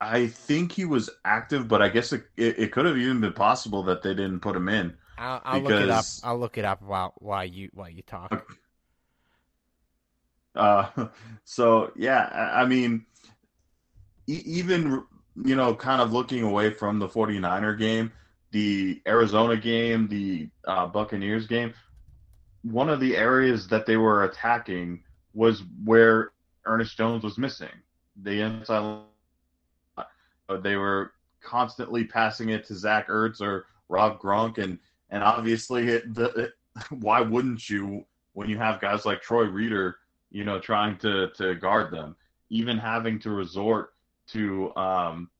[0.00, 3.32] I think he was active, but I guess it, it, it could have even been
[3.32, 4.96] possible that they didn't put him in.
[5.16, 6.04] I'll, I'll look it up.
[6.22, 8.46] I'll look it up while while you while you talk.
[10.54, 10.88] Uh,
[11.44, 13.06] so yeah, I mean,
[14.26, 15.04] even
[15.44, 18.12] you know, kind of looking away from the 49er game,
[18.52, 21.74] the Arizona game, the uh, Buccaneers game,
[22.62, 25.02] one of the areas that they were attacking
[25.34, 26.30] was where
[26.64, 27.68] Ernest Jones was missing.
[28.22, 29.02] The inside,
[30.62, 34.78] they were constantly passing it to Zach Ertz or Rob Gronk, and
[35.10, 36.52] and obviously, it, the, it,
[36.90, 39.96] why wouldn't you when you have guys like Troy Reeder,
[40.34, 42.16] you know, trying to to guard them,
[42.50, 43.90] even having to resort
[44.26, 45.30] to um,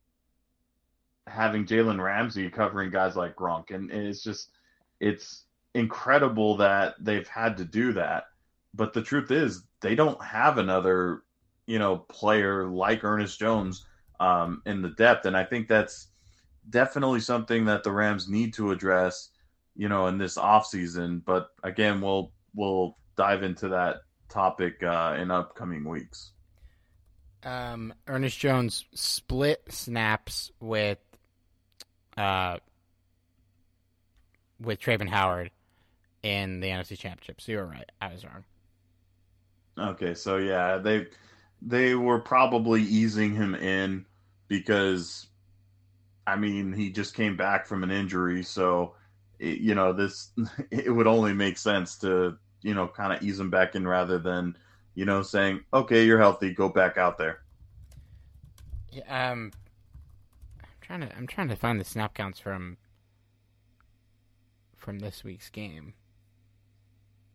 [1.27, 4.51] having Jalen Ramsey covering guys like Gronk, and it's just
[5.01, 8.27] it's incredible that they've had to do that.
[8.73, 11.25] But the truth is, they don't have another,
[11.67, 13.85] you know, player like Ernest Jones
[14.21, 16.07] um, in the depth, and I think that's
[16.71, 19.31] definitely something that the Rams need to address,
[19.75, 21.25] you know, in this offseason.
[21.25, 23.97] But again, we'll we'll dive into that
[24.35, 26.33] topic uh, in upcoming weeks.
[27.45, 30.99] Um, Ernest Jones split snaps with
[32.17, 32.59] uh,
[34.61, 35.51] with Travin Howard
[36.23, 37.41] in the NFC Championship.
[37.41, 37.91] So you were right.
[38.01, 38.45] I was wrong.
[39.79, 41.07] Okay, so yeah, they
[41.63, 44.05] they were probably easing him in
[44.49, 45.27] because
[46.27, 48.95] I mean, he just came back from an injury, so
[49.39, 50.31] it, you know, this
[50.71, 54.19] it would only make sense to, you know, kind of ease him back in rather
[54.19, 54.57] than,
[54.95, 57.43] you know, saying, "Okay, you're healthy, go back out there."
[58.91, 59.53] Yeah, um
[60.61, 62.79] I'm trying to I'm trying to find the snap counts from
[64.77, 65.95] from this week's game.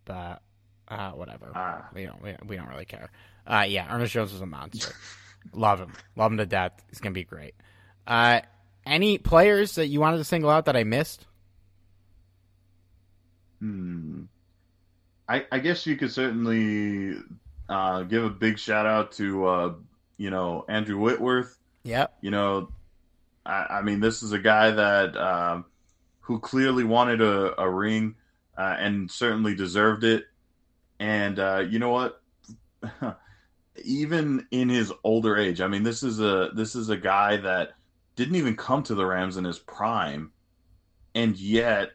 [0.05, 0.41] But
[0.88, 1.51] uh, whatever.
[1.53, 1.88] Ah.
[1.93, 3.11] We don't we, we don't really care.
[3.45, 4.93] Uh, yeah, Ernest Jones is a monster.
[5.53, 5.93] Love him.
[6.15, 6.73] Love him to death.
[6.89, 7.53] He's gonna be great.
[8.07, 8.41] Uh,
[8.86, 11.25] any players that you wanted to single out that I missed?
[13.59, 14.23] Hmm.
[15.30, 17.15] I, I guess you could certainly
[17.69, 19.73] uh, give a big shout out to uh,
[20.17, 21.55] you know Andrew Whitworth.
[21.84, 22.17] Yep.
[22.21, 22.69] You know,
[23.45, 25.65] I, I mean, this is a guy that um,
[26.21, 28.15] who clearly wanted a, a ring
[28.57, 30.25] uh, and certainly deserved it.
[30.99, 32.21] And uh, you know what?
[33.84, 37.73] even in his older age, I mean, this is a this is a guy that
[38.15, 40.32] didn't even come to the Rams in his prime,
[41.13, 41.91] and yet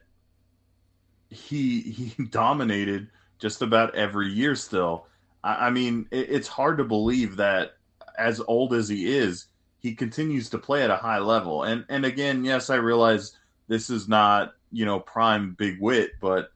[1.29, 3.09] he he dominated
[3.39, 4.55] just about every year.
[4.55, 5.07] Still,
[5.43, 7.75] I, I mean, it, it's hard to believe that
[8.17, 9.47] as old as he is,
[9.79, 11.63] he continues to play at a high level.
[11.63, 16.51] And and again, yes, I realize this is not you know prime big Whit, but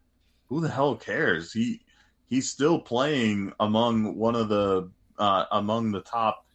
[0.48, 1.54] who the hell cares?
[1.54, 1.82] He
[2.28, 6.46] he's still playing among one of the uh, among the top.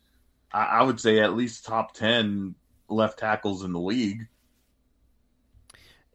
[0.53, 2.55] I, I would say at least top ten
[2.89, 4.27] left tackles in the league.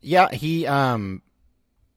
[0.02, 1.22] Yeah, he um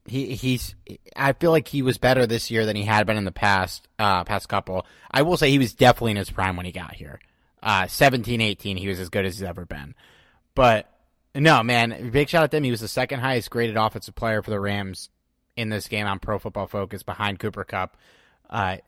[0.07, 0.75] he he's
[1.17, 3.87] I feel like he was better this year than he had been in the past
[3.99, 4.87] uh past couple.
[5.11, 7.21] I will say he was definitely in his prime when he got here.
[7.63, 9.95] Uh 17 18 he was as good as he's ever been.
[10.55, 10.89] But
[11.35, 12.65] no, man, big shout out to him.
[12.65, 15.09] He was the second highest graded offensive player for the Rams
[15.57, 17.97] in this game on Pro Football Focus behind Cooper Kupp.
[18.51, 18.79] Uh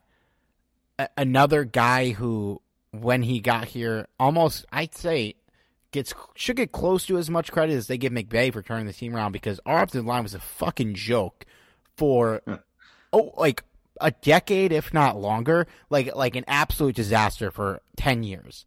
[0.98, 2.60] a- another guy who
[2.90, 5.36] when he got here almost I'd say
[5.94, 8.92] gets should get close to as much credit as they give McVay for turning the
[8.92, 11.46] team around because our offensive line was a fucking joke
[11.96, 12.42] for
[13.12, 13.62] oh like
[14.00, 18.66] a decade if not longer like like an absolute disaster for 10 years.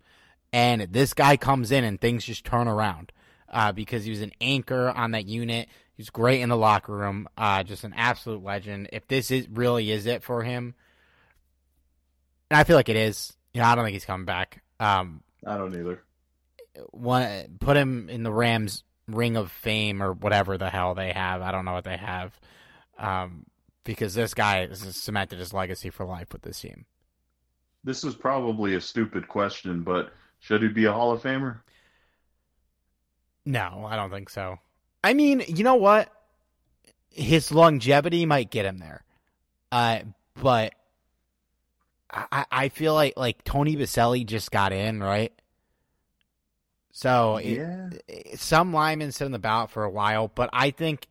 [0.54, 3.12] And this guy comes in and things just turn around
[3.50, 5.68] uh, because he was an anchor on that unit.
[5.98, 8.90] He's great in the locker room uh, just an absolute legend.
[8.94, 10.74] If this is really is it for him
[12.50, 14.64] and I feel like it is you know I don't think he's coming back.
[14.80, 16.04] Um, I don't either.
[16.92, 21.42] One put him in the Rams Ring of Fame or whatever the hell they have.
[21.42, 22.38] I don't know what they have,
[22.98, 23.46] um,
[23.84, 26.86] because this guy has cemented his legacy for life with this team.
[27.84, 31.60] This is probably a stupid question, but should he be a Hall of Famer?
[33.46, 34.60] No, I don't think so.
[35.04, 36.12] I mean, you know what?
[37.12, 39.04] His longevity might get him there,
[39.72, 40.00] uh,
[40.36, 40.74] but
[42.12, 45.34] I, I feel like like Tony Boselli just got in, right?
[46.98, 47.90] So Yeah.
[48.08, 51.08] it, some linemen sit on the ballot for a while, but I think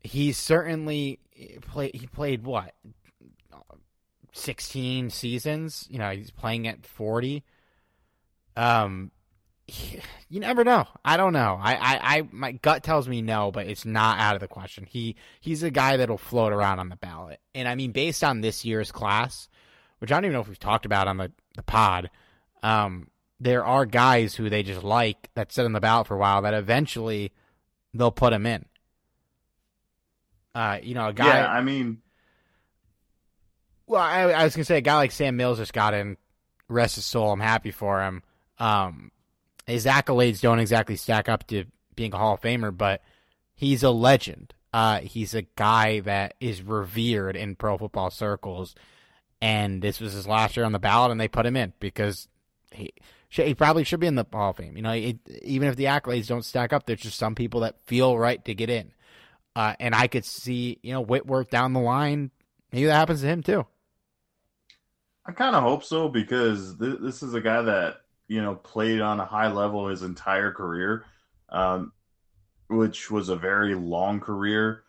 [0.00, 1.18] he's certainly
[1.62, 1.96] played.
[1.96, 2.72] He played what
[4.32, 5.88] sixteen seasons.
[5.90, 7.42] You know, he's playing at forty.
[8.56, 9.10] Um,
[10.28, 10.86] you never know.
[11.04, 11.58] I don't know.
[11.60, 14.84] I, I, I, my gut tells me no, but it's not out of the question.
[14.84, 18.40] He, he's a guy that'll float around on the ballot, and I mean, based on
[18.40, 19.48] this year's class,
[19.98, 22.08] which I don't even know if we've talked about on the the pod,
[22.62, 23.08] um,
[23.40, 26.42] there are guys who they just like that sit on the ballot for a while
[26.42, 27.32] that eventually
[27.94, 28.64] they'll put him in.
[30.54, 31.26] Uh, you know, a guy.
[31.26, 31.98] yeah, I mean,
[33.86, 36.16] Well, I, I was gonna say a guy like Sam Mills just got in.
[36.68, 37.32] Rest his soul.
[37.32, 38.22] I'm happy for him.
[38.58, 39.10] Um,
[39.66, 41.64] his accolades don't exactly stack up to
[41.94, 43.02] being a Hall of Famer, but
[43.54, 44.52] he's a legend.
[44.72, 48.74] Uh, he's a guy that is revered in pro football circles,
[49.40, 52.28] and this was his last year on the ballot, and they put him in because
[52.72, 52.92] he
[53.28, 54.76] he probably should be in the Hall of Fame.
[54.76, 57.76] You know, it, even if the accolades don't stack up, there's just some people that
[57.86, 58.92] feel right to get in.
[59.54, 62.30] Uh, and I could see, you know, Whitworth down the line.
[62.72, 63.66] Maybe that happens to him too.
[65.26, 67.96] I kind of hope so because th- this is a guy that
[68.28, 71.04] you know played on a high level his entire career,
[71.50, 71.92] um,
[72.68, 74.84] which was a very long career.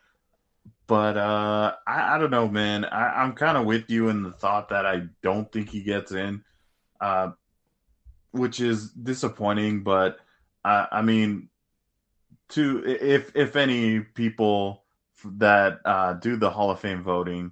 [0.87, 2.85] But uh, I, I don't know, man.
[2.85, 6.11] I, I'm kind of with you in the thought that I don't think he gets
[6.11, 6.43] in,
[7.01, 7.31] uh,
[8.31, 9.83] which is disappointing.
[9.83, 10.17] But
[10.63, 11.49] I, I mean,
[12.49, 14.83] to if if any people
[15.23, 17.51] that uh, do the Hall of Fame voting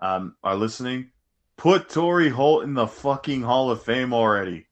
[0.00, 1.10] um, are listening,
[1.56, 4.66] put Torry Holt in the fucking Hall of Fame already.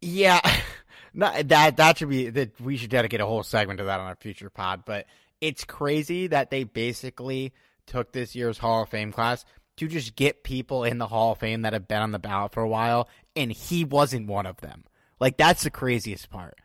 [0.00, 0.40] Yeah,
[1.14, 4.10] not, that that should be that we should dedicate a whole segment to that on
[4.10, 4.84] a future pod.
[4.84, 5.06] But
[5.40, 7.52] it's crazy that they basically
[7.86, 9.44] took this year's Hall of Fame class
[9.76, 12.52] to just get people in the Hall of Fame that have been on the ballot
[12.52, 14.84] for a while, and he wasn't one of them.
[15.18, 16.58] Like that's the craziest part.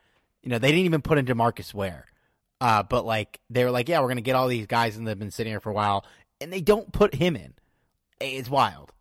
[0.43, 2.05] You know, they didn't even put in DeMarcus Ware,
[2.59, 5.17] uh, but like they were like, yeah, we're gonna get all these guys and they've
[5.17, 6.05] been sitting here for a while,
[6.41, 7.53] and they don't put him in.
[8.19, 8.91] It's wild.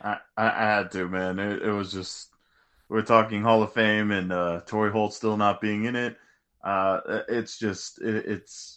[0.00, 1.38] I, I, had to, man.
[1.38, 2.30] It, it was just
[2.88, 6.16] we're talking Hall of Fame and uh, Torry Holt still not being in it.
[6.62, 8.73] Uh, it's just it, it's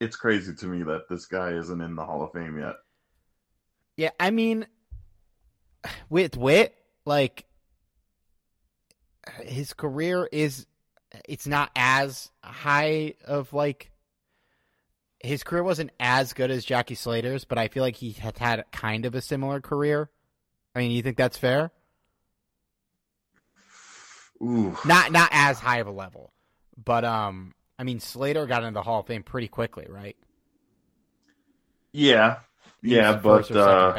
[0.00, 2.76] it's crazy to me that this guy isn't in the Hall of Fame yet.
[3.96, 4.66] Yeah, I mean,
[6.08, 6.74] with Whit,
[7.04, 7.46] like
[9.42, 10.66] his career is
[11.28, 13.90] it's not as high of like
[15.20, 18.64] his career wasn't as good as Jackie Slater's, but I feel like he had had
[18.72, 20.10] kind of a similar career.
[20.74, 21.70] I mean, you think that's fair?
[24.42, 26.32] Ooh, Not not as high of a level,
[26.82, 30.16] but um, I mean, Slater got into the Hall of Fame pretty quickly, right?
[31.92, 32.38] yeah,
[32.86, 33.98] He yeah, was the first but uh,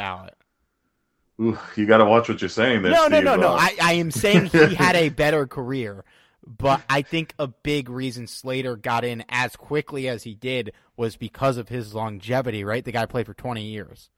[1.42, 2.82] ooh, you got to watch what you're saying.
[2.82, 3.22] There, No, no, Steve.
[3.22, 3.54] no, no.
[3.54, 6.04] Uh, I, I am saying he had a better career,
[6.46, 11.18] but I think a big reason Slater got in as quickly as he did was
[11.18, 12.86] because of his longevity, right?
[12.86, 14.10] The guy played for 20 years.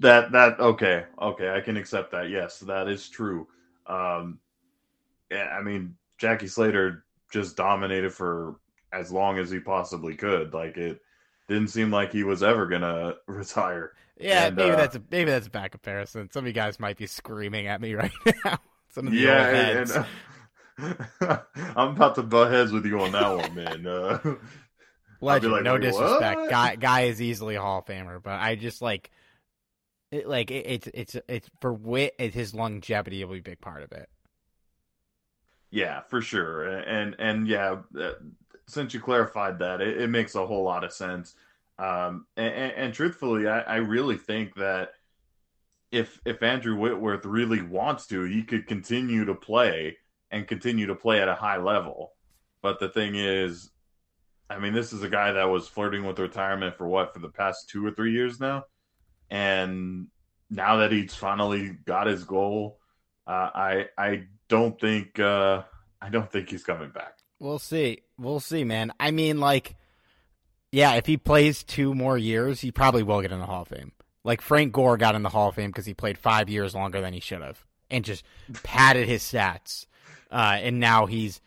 [0.00, 2.30] That that okay, okay, I can accept that.
[2.30, 3.46] Yes, that is true.
[3.86, 4.38] Um,
[5.30, 8.56] yeah, I mean, Jackie Slater just dominated for
[8.92, 10.54] as long as he possibly could.
[10.54, 11.00] Like it
[11.48, 13.92] didn't seem like he was ever gonna retire.
[14.18, 16.30] Yeah, And, maybe uh, that's a maybe that's a bad comparison.
[16.32, 18.12] Some of you guys might be screaming at me right
[18.44, 18.58] now.
[18.90, 19.96] Some of the Yeah, and, heads.
[19.96, 20.06] and,
[21.76, 23.86] I'm about to butt heads with you on that one, man.
[23.86, 24.36] Uh,
[25.20, 26.40] Legend, like, no "Wait, disrespect.
[26.40, 29.10] what?" Guy guy is easily Hall of Famer, but I just like
[30.10, 32.14] it, like it, it's it's it's for Whit.
[32.18, 34.08] It, his longevity will be a big part of it.
[35.72, 36.66] Yeah, for sure.
[36.66, 38.12] And and yeah, uh,
[38.68, 41.34] since you clarified that, it, it makes a whole lot of sense.
[41.78, 44.90] Um, and, and, truthfully, I, I really think that
[45.90, 49.96] if if Andrew Whitworth really wants to, he could continue to play
[50.30, 52.12] and continue to play at a high level.
[52.60, 53.70] But the thing is,
[54.50, 57.30] I mean, this is a guy that was flirting with retirement for what for the
[57.30, 58.64] past two or three years now,
[59.30, 60.08] and
[60.50, 62.78] now that he's finally got his goal,
[63.26, 65.62] uh, I I don't think uh,
[66.00, 67.18] I don't think he's coming back.
[67.38, 68.02] We'll see.
[68.18, 68.92] We'll see, man.
[69.00, 69.74] I mean, like,
[70.70, 73.68] yeah, if he plays two more years, he probably will get in the Hall of
[73.68, 73.92] Fame.
[74.24, 77.00] Like Frank Gore got in the Hall of Fame because he played five years longer
[77.00, 78.24] than he should have and just
[78.62, 79.86] padded his stats.
[80.30, 81.40] Uh, and now he's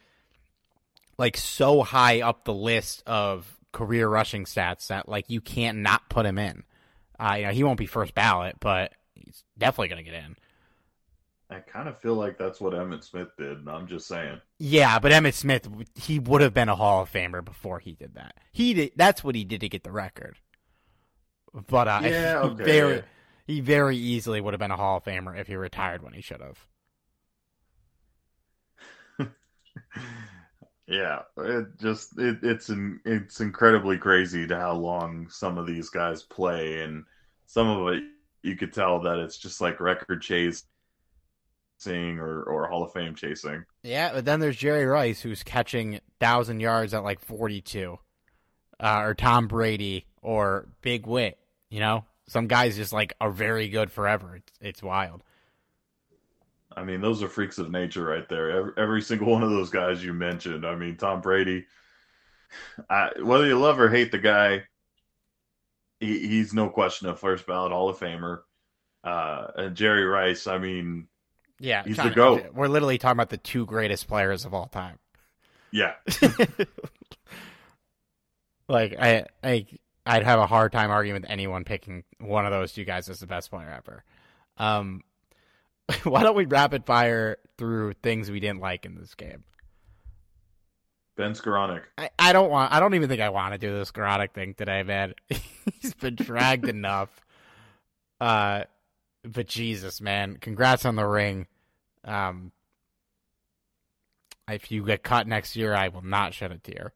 [1.17, 6.09] like so high up the list of career rushing stats that like you can't not
[6.09, 6.63] put him in.
[7.19, 10.36] Uh, you know, he won't be first ballot, but he's definitely going to get in.
[11.50, 13.60] I kind of feel like that's what Emmitt Smith did.
[13.60, 14.41] and I'm just saying.
[14.58, 18.16] Yeah, but Emmitt Smith, he would have been a Hall of Famer before he did
[18.16, 18.36] that.
[18.52, 18.91] He did.
[18.96, 20.38] That's what he did to get the record.
[21.68, 23.04] But uh, yeah, he very,
[23.46, 26.22] he very easily would have been a Hall of Famer if he retired when he
[26.22, 26.68] should have.
[30.88, 32.72] yeah, it just it, it's
[33.06, 37.06] it's incredibly crazy to how long some of these guys play, and
[37.46, 38.04] some of it
[38.41, 40.22] you could tell that it's just like record
[41.80, 43.65] chasing or or Hall of Fame chasing.
[43.84, 47.97] Yeah, but then there's Jerry Rice who's catching thousand yards at like 42,
[48.80, 51.38] uh, or Tom Brady or Big Whit.
[51.69, 54.38] You know, some guys just like are very good forever.
[54.38, 55.23] It's it's wild.
[56.78, 58.51] I mean, those are freaks of nature right there.
[58.51, 60.65] Every, every single one of those guys you mentioned.
[60.65, 61.65] I mean, Tom Brady.
[62.89, 64.63] I, whether you love or hate the guy,
[66.01, 68.41] he, he's no question a first ballot Hall of Famer.
[69.05, 70.47] Uh, and Jerry Rice.
[70.47, 71.07] I mean,
[71.60, 72.53] Yeah, He's the GOAT.
[72.53, 74.99] We're literally talking about the two greatest players of all time.
[75.72, 75.93] yeah,
[78.68, 79.66] like I, I,
[80.06, 83.20] I'd have a hard time arguing with anyone picking one of those two guys as
[83.20, 84.03] the best player ever.
[84.58, 85.01] Um,
[86.03, 89.43] why don't we rapid fire through things we didn't like in this game?
[91.16, 91.84] Ben Skowronek.
[91.97, 92.74] I, I don't want.
[92.74, 95.14] I don't even think I want to do this Garodic thing today, man.
[95.82, 97.10] He's been dragged enough.
[98.20, 98.64] Uh,
[99.26, 101.47] but Jesus, man, congrats on the ring.
[102.03, 102.51] Um,
[104.47, 106.93] if you get cut next year, I will not shed a tear.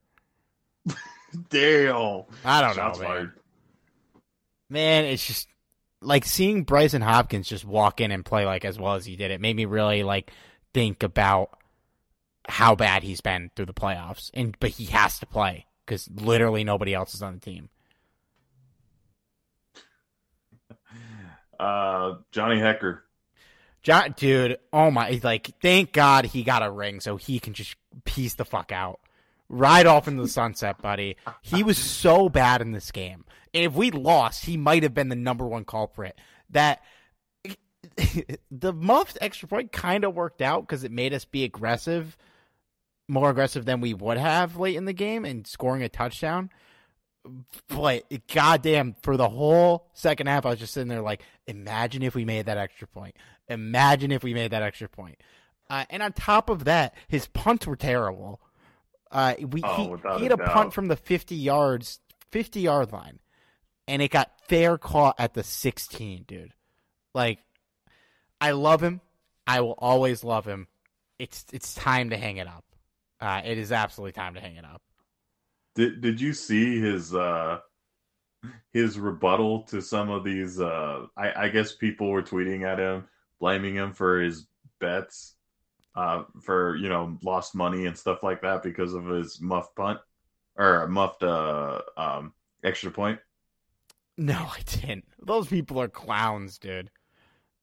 [1.49, 2.23] Damn.
[2.45, 3.11] I don't Shots know, man.
[3.11, 3.31] fired.
[4.69, 5.47] Man, it's just
[6.01, 9.31] like seeing Brycen Hopkins just walk in and play like as well as he did.
[9.31, 10.31] It made me really like
[10.73, 11.57] think about
[12.47, 16.63] how bad he's been through the playoffs, and but he has to play because literally
[16.63, 17.69] nobody else is on the team.
[21.59, 23.01] Uh, Johnny Hekker.
[23.81, 25.19] John, dude, oh my!
[25.23, 28.99] Like, thank God he got a ring so he can just piece the fuck out,
[29.47, 31.15] ride off into the sunset, buddy.
[31.41, 35.15] He was so bad in this game, if we lost, he might have been the
[35.15, 36.19] number one culprit.
[36.51, 36.81] That
[38.51, 42.17] the muffed extra point kind of worked out because it made us be aggressive,
[43.07, 46.49] more aggressive than we would have late in the game, and scoring a touchdown.
[47.67, 52.15] But goddamn, for the whole second half, I was just sitting there like, imagine if
[52.15, 53.15] we made that extra point.
[53.47, 55.17] Imagine if we made that extra point.
[55.69, 58.39] Uh, and on top of that, his punts were terrible.
[59.11, 59.83] Uh, we Oh, he,
[60.19, 60.51] he a had a doubt.
[60.53, 61.99] punt from the fifty yards,
[62.31, 63.19] fifty yard line,
[63.87, 66.53] and it got fair caught at the sixteen, dude.
[67.13, 67.39] Like,
[68.39, 69.01] I love him.
[69.47, 70.67] I will always love him.
[71.17, 72.63] It's it's time to hang it up.
[73.19, 74.81] Uh, it is absolutely time to hang it up.
[75.79, 77.59] Did Did you see his uh
[78.73, 80.59] his rebuttal to some of these?
[80.59, 83.05] Uh, I, I guess people were tweeting at him,
[83.39, 84.47] blaming him for his
[84.81, 85.35] bets,
[85.95, 90.01] uh, for you know lost money and stuff like that because of his muffed punt
[90.57, 93.19] or muffed uh um extra point.
[94.17, 95.05] No, I didn't.
[95.17, 96.91] Those people are clowns, dude.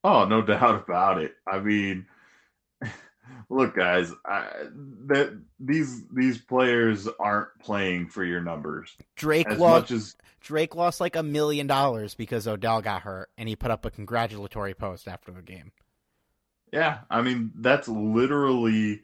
[0.02, 1.34] Oh, no doubt about it.
[1.46, 2.06] I mean,
[3.48, 4.48] look, guys, I,
[5.06, 9.82] that these these players aren't playing for your numbers Drake as lost.
[9.82, 13.70] much as Drake lost like a million dollars because Odell got hurt, and he put
[13.70, 15.72] up a congratulatory post after the game.
[16.72, 16.98] yeah.
[17.10, 19.02] I mean, that's literally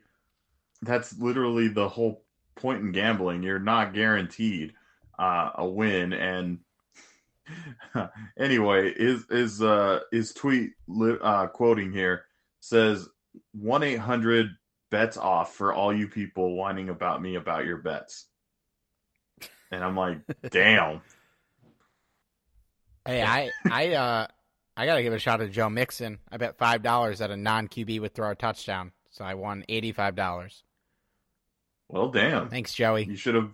[0.82, 2.24] that's literally the whole
[2.56, 3.42] point in gambling.
[3.42, 4.74] You're not guaranteed
[5.18, 6.58] uh, a win, and
[8.38, 10.72] anyway, his his uh, his tweet
[11.22, 12.24] uh, quoting here
[12.60, 13.08] says
[13.52, 14.50] one eight hundred
[14.90, 18.26] bets off for all you people whining about me about your bets.
[19.70, 20.18] And I'm like,
[20.50, 21.00] damn.
[23.06, 24.26] Hey, I I uh
[24.76, 26.18] I gotta give a shout out to Joe Mixon.
[26.30, 29.64] I bet five dollars that a non QB would throw a touchdown, so I won
[29.68, 30.62] eighty five dollars.
[31.88, 32.48] Well, damn.
[32.48, 33.04] Thanks, Joey.
[33.04, 33.50] You should have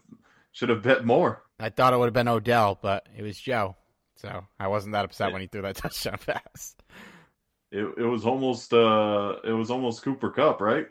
[0.53, 1.43] should have bet more.
[1.59, 3.77] I thought it would have been Odell, but it was Joe,
[4.17, 6.77] so I wasn't that upset when he threw that touchdown pass.
[7.71, 10.89] It it was almost uh it was almost Cooper Kupp, right?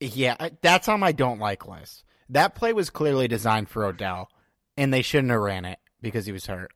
[0.00, 2.04] Yeah, I- that's on my don't like list.
[2.28, 4.30] That play was clearly designed for Odell,
[4.76, 6.72] and they shouldn't have ran it because he was hurt.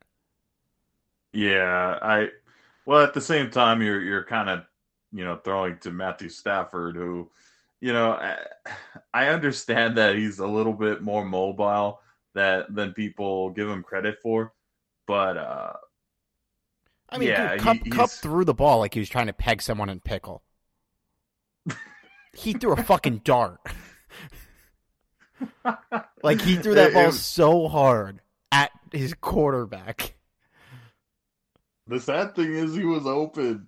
[1.33, 2.29] Yeah, I
[2.85, 4.63] well at the same time you're you're kind of
[5.11, 7.29] you know throwing to Matthew Stafford who
[7.81, 8.37] you know I,
[9.13, 11.99] I understand that he's a little bit more mobile
[12.33, 14.53] that than people give him credit for,
[15.07, 15.73] but uh
[17.09, 19.33] I mean, Yeah, dude, Kupp, he- Kupp threw the ball like he was trying to
[19.33, 20.43] peg someone in pickle.
[22.33, 23.59] he threw a fucking dart.
[26.23, 28.21] like he threw that It- ball it- so hard
[28.51, 30.15] at his quarterback.
[31.87, 33.67] The sad thing is he was open.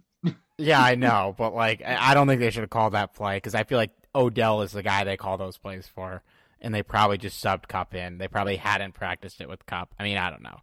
[0.57, 3.37] Yeah, I know, but like, I I don't think they should have called that play
[3.37, 6.21] because I feel like Odell is the guy they call those plays for,
[6.59, 8.17] and they probably just subbed Kupp in.
[8.17, 9.93] They probably hadn't practiced it with Kupp.
[9.97, 10.59] I mean, I don't know.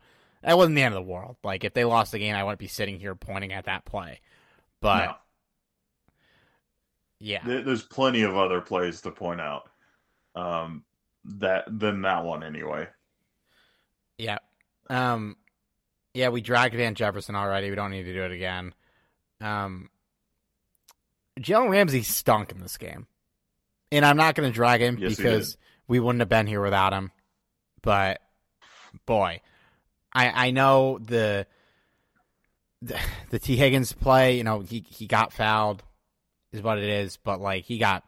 [0.47, 1.37] That wasn't the end of the world.
[1.45, 4.21] Like, if they lost the game, I wouldn't be sitting here pointing at that play.
[4.81, 5.15] But No.
[7.19, 9.69] yeah, There- There's plenty of other plays to point out.
[10.35, 10.85] Um,
[11.25, 12.89] that than that one anyway.
[14.19, 14.39] yeah,
[14.89, 15.37] um,
[16.15, 17.69] yeah, we dragged Van Jefferson already.
[17.71, 18.73] We don't need to do it again.
[19.41, 19.91] Um,
[21.41, 23.07] Jalen Ramsey stunk in this game,
[23.91, 25.57] and I'm not going to drag him Yes, because
[25.89, 27.11] we wouldn't have been here without him.
[27.83, 28.21] But
[29.07, 29.41] boy,
[30.17, 31.47] I I know the
[32.83, 32.99] the,
[33.31, 34.37] the Tee Higgins play.
[34.37, 35.83] You know he he got fouled,
[36.53, 37.17] is what it is.
[37.19, 38.05] But like he got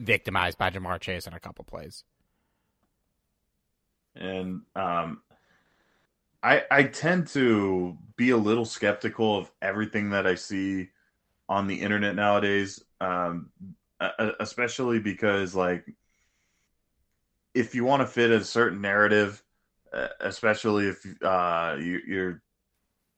[0.00, 2.04] victimized by Ja'Marr Chase in a couple plays.
[4.18, 5.22] and um,
[6.42, 10.90] I I tend to be a little skeptical of everything that I see
[11.48, 13.50] on the internet nowadays, um,
[14.40, 15.84] especially because like
[17.54, 19.42] if you want to fit a certain narrative,
[20.20, 22.42] especially if uh, you, you're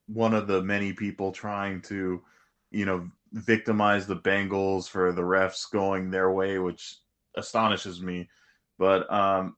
[0.06, 2.22] one of the many people trying to,
[2.70, 6.96] you know, victimize the Bengals for the refs going their way, which
[7.36, 8.28] astonishes me.
[8.78, 9.56] But um,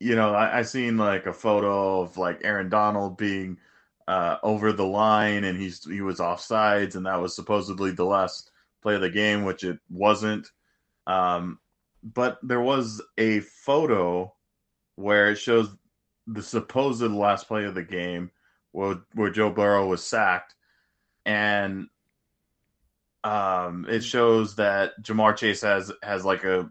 [0.00, 3.58] you know, I, I seen like a photo of like Aaron Donald being
[4.06, 8.04] uh, over the line, and he's he was off sides, and that was supposedly the
[8.04, 8.50] last
[8.82, 10.50] play of the game, which it wasn't.
[11.06, 11.58] Um,
[12.02, 14.34] but there was a photo
[14.96, 15.74] where it shows
[16.26, 18.30] the supposed last play of the game,
[18.72, 20.54] where where Joe Burrow was sacked,
[21.24, 21.88] and
[23.22, 26.70] um, it shows that Ja'Marr Chase has has like a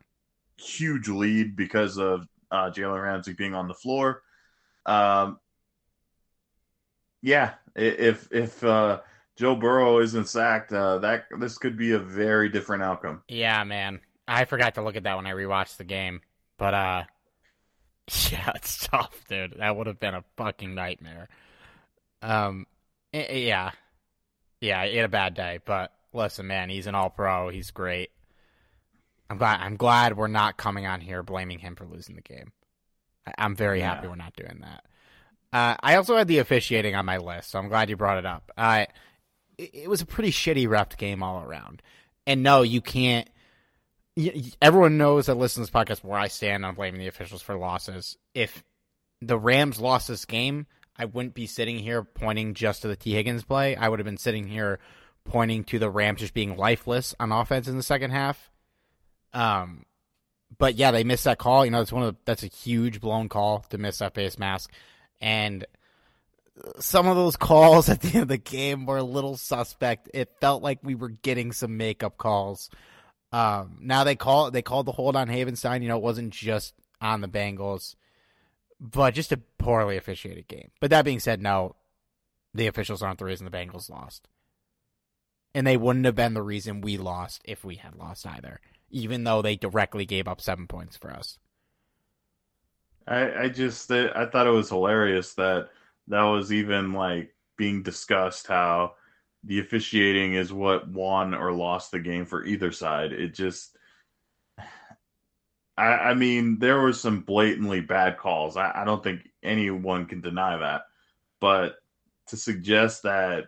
[0.57, 4.21] huge lead because of uh, Jalen Ramsey being on the floor.
[4.85, 5.39] Um,
[7.21, 9.01] yeah, if if uh,
[9.35, 13.21] Joe Burrow isn't sacked, uh, that this could be a very different outcome.
[13.27, 13.99] Yeah, man.
[14.27, 16.21] I forgot to look at that when I rewatched the game.
[16.57, 17.03] But uh
[18.31, 19.55] yeah, it's tough, dude.
[19.57, 21.29] That would have been a fucking nightmare.
[22.21, 22.67] Um
[23.13, 23.71] eh, eh, yeah.
[24.61, 27.49] Yeah, he had a bad day, but listen, man, he's an all pro.
[27.49, 28.11] He's great.
[29.29, 32.51] I'm glad I'm glad we're not coming on here blaming him for losing the game.
[33.25, 34.83] I, I'm very happy we're not doing that.
[35.51, 38.25] Uh, I also had the officiating on my list, so I'm glad you brought it
[38.25, 38.51] up.
[38.57, 38.85] Uh,
[39.57, 41.81] it, it was a pretty shitty ref game all around.
[42.25, 43.29] And no, you can't
[44.61, 47.55] everyone knows that listens to this podcast where I stand on blaming the officials for
[47.55, 48.17] losses.
[48.33, 48.63] If
[49.21, 50.67] the Rams lost this game,
[50.97, 53.75] I wouldn't be sitting here pointing just to the Tee Higgins play.
[53.75, 54.79] I would have been sitting here
[55.25, 58.51] pointing to the Rams just being lifeless on offense in the second half.
[59.33, 59.85] Um,
[60.57, 61.65] but yeah, they missed that call.
[61.65, 64.37] You know, that's one of the, that's a huge blown call to miss that face
[64.37, 64.71] mask,
[65.19, 65.65] and
[66.79, 70.09] some of those calls at the end of the game were a little suspect.
[70.13, 72.69] It felt like we were getting some makeup calls.
[73.33, 75.81] Um, now they call they called the hold on Havenstein.
[75.81, 77.95] You know, it wasn't just on the Bengals,
[78.79, 80.69] but just a poorly officiated game.
[80.79, 81.75] But that being said, no,
[82.53, 84.27] the officials aren't the reason the Bengals lost,
[85.55, 88.61] and they wouldn't have been the reason we lost if we had lost either.
[88.91, 91.39] Even though they directly gave up seven points for us.
[93.07, 95.69] I, I just I thought it was hilarious that
[96.07, 98.93] that was even like being discussed how
[99.43, 103.11] the officiating is what won or lost the game for either side.
[103.11, 103.75] It just
[105.77, 108.57] I, I mean there were some blatantly bad calls.
[108.57, 110.83] I, I don't think anyone can deny that.
[111.39, 111.75] But
[112.27, 113.45] to suggest that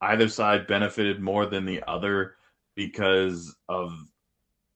[0.00, 2.36] either side benefited more than the other
[2.76, 3.92] because of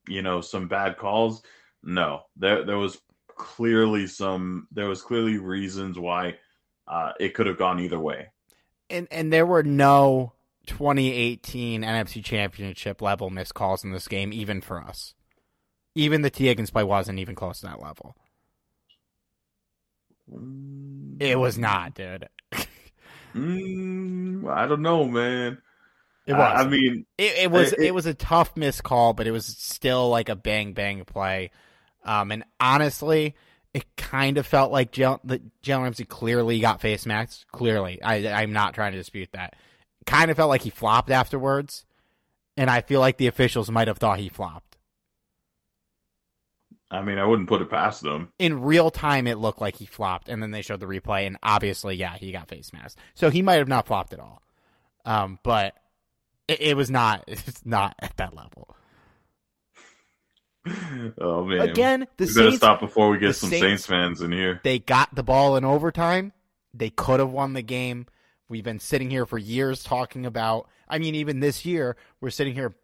[0.09, 1.43] you know some bad calls,
[1.83, 2.23] no.
[2.37, 2.99] There there was
[3.37, 6.37] clearly some there was clearly reasons why
[6.89, 8.29] uh, it could have gone either way.
[8.91, 10.33] and and there were no
[10.69, 15.15] 2018 NFC Championship level missed calls in this game, even for us.
[15.95, 18.15] Even the Tee Higgins play wasn't even close to that level.
[21.21, 22.29] It was not, dude.
[23.35, 25.59] Mm, I don't know, man.
[26.27, 26.67] It I- was.
[26.67, 27.73] I, mean, it, it was.
[27.73, 31.05] it- It, was a tough missed call, but it was still like a bang bang
[31.05, 31.51] play.
[32.05, 33.35] Um, and honestly,
[33.75, 37.47] it kind of felt like Jalen, Ramsey clearly got face masked.
[37.53, 39.55] Clearly, I, I'm not trying to dispute that.
[40.09, 41.85] Kind of felt like he flopped afterwards,
[42.57, 44.79] and I feel like the officials might have thought he flopped.
[46.91, 48.33] I mean, I wouldn't put it past them.
[48.39, 51.37] In real time, it looked like he flopped, and then they showed the replay, and
[51.43, 52.99] obviously, yeah, he got face masked.
[53.13, 54.41] So he might have not flopped at all.
[55.05, 55.75] Um, but
[56.49, 57.25] it, it was not.
[57.29, 58.75] It's not at that level.
[61.21, 61.61] Oh man!
[61.61, 64.61] Again, the we Saints stop before we get some Saints- Saints fans in here.
[64.65, 66.33] they got the ball in overtime.
[66.75, 68.07] They could have won the game.
[68.49, 70.69] We've been sitting here for years talking about.
[70.89, 72.75] I mean, even this year, we're sitting here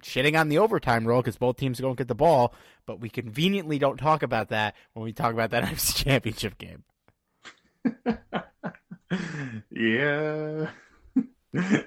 [0.00, 2.54] shitting on the overtime rule because both teams don't get the ball,
[2.86, 6.84] but we conveniently don't talk about that when we talk about that NFC Championship game.
[9.70, 10.70] yeah,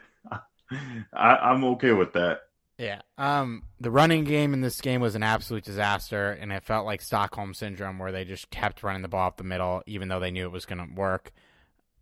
[1.13, 2.41] I, I'm okay with that.
[2.77, 3.01] Yeah.
[3.17, 7.01] Um, the running game in this game was an absolute disaster, and it felt like
[7.01, 10.31] Stockholm syndrome, where they just kept running the ball up the middle, even though they
[10.31, 11.31] knew it was going to work.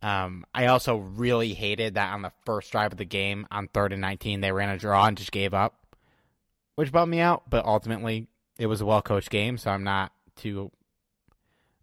[0.03, 3.93] Um, I also really hated that on the first drive of the game, on third
[3.93, 5.75] and nineteen, they ran a draw and just gave up,
[6.75, 7.49] which bummed me out.
[7.49, 8.27] But ultimately,
[8.59, 10.71] it was a well coached game, so I'm not too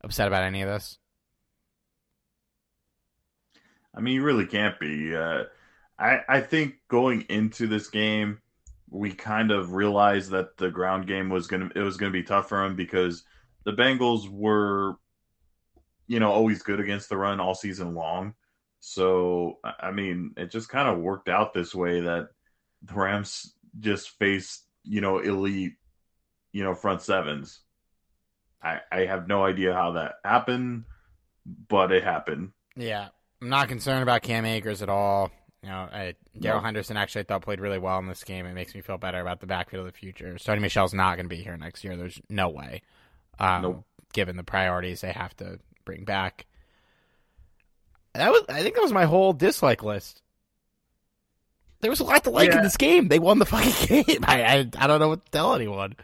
[0.05, 0.99] upset about any of this.
[3.95, 5.17] I mean, you really can't be.
[5.17, 5.45] Uh,
[5.99, 8.41] I I think going into this game,
[8.91, 12.51] we kind of realized that the ground game was gonna it was gonna be tough
[12.51, 13.25] for them because
[13.65, 14.97] the Bengals were,
[16.11, 18.35] you know, always good against the run all season long.
[18.81, 22.31] So I mean, it just kind of worked out this way that
[22.83, 25.75] the Rams just faced you know elite,
[26.53, 27.61] you know, front sevens.
[28.61, 30.83] I I have no idea how that happened,
[31.69, 32.51] but it happened.
[32.75, 33.11] Yeah,
[33.41, 35.31] I'm not concerned about Cam Akers at all.
[35.63, 36.65] You know, I, Darrell No.
[36.65, 38.47] Henderson actually I thought played really well in this game.
[38.47, 40.35] It makes me feel better about the backfield of the future.
[40.41, 41.97] Sony Michel's not going to be here next year.
[41.97, 42.83] There's no way.
[43.39, 43.85] Um, Nope.
[44.13, 46.47] Given the priorities they have to bring back.
[48.15, 50.23] That was, I think that was my whole dislike list.
[51.81, 53.09] There was a lot to like in this game.
[53.09, 54.25] They won the fucking game.
[54.25, 55.97] I, I, I don't know what to tell anyone.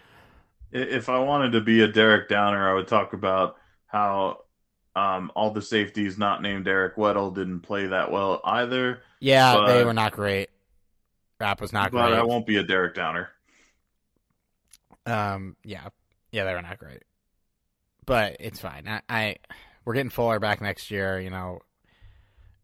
[0.72, 4.42] If I wanted to be a Derek Downer, I would talk about how
[4.94, 9.02] um, all the safeties not named Eric Weddle didn't play that well either.
[9.20, 10.48] Yeah, they were not great.
[11.38, 12.18] Rapp was not but great.
[12.18, 13.28] I won't be a Derek Downer.
[15.04, 15.88] Um, yeah,
[16.32, 17.02] yeah, they were not great,
[18.06, 18.88] but it's fine.
[18.88, 19.36] I, I
[19.86, 21.60] we're getting Fuller back next year, you know,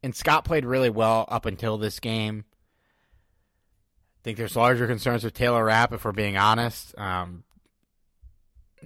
[0.03, 2.45] and Scott played really well up until this game.
[2.49, 6.97] I think there's larger concerns with Taylor Rapp, if we're being honest.
[6.99, 7.45] Um,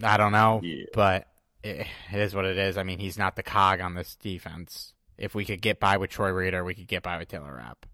[0.03, 0.85] I don't know, Yeah.
[0.95, 1.27] but
[1.65, 2.77] it, it is what it is.
[2.79, 4.93] I mean, he's not the cog on this defense.
[5.19, 7.87] If we could get by with Troy Reeder, we could get by with Taylor Rapp.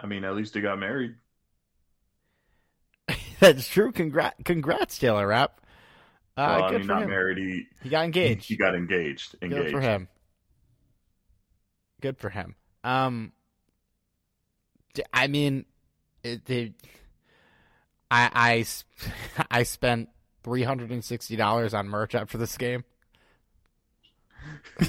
[0.00, 1.16] I mean, at least he got married.
[3.40, 3.90] That's true.
[3.90, 5.60] Congrats, congrats, Taylor Rapp.
[6.38, 7.10] Uh, well, I mean, not him.
[7.10, 7.38] married.
[7.38, 8.44] He He got engaged.
[8.44, 9.34] He got engaged.
[9.42, 9.64] Engaged.
[9.64, 10.08] Good for him.
[12.00, 12.54] Good for him.
[12.84, 13.32] Um,
[15.12, 15.64] I mean,
[16.22, 16.74] it,
[18.08, 18.64] I I I
[19.50, 20.10] I spent
[20.44, 22.84] three hundred and sixty dollars on merch after this game.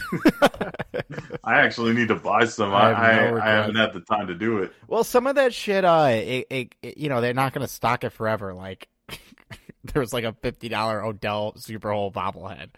[1.43, 2.71] I actually need to buy some.
[2.75, 4.71] I I have no I, I, haven't had the time to do it.
[4.87, 7.73] Well, some of that shit, uh, it, it, it- you know, they're not going to
[7.73, 8.53] stock it forever.
[8.53, 8.87] Like,
[9.93, 12.69] there was like a fifty dollar Odell Super Bowl bobblehead,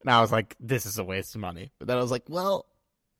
[0.00, 1.72] and I was like, this is a waste of money.
[1.78, 2.66] But then I was like, well,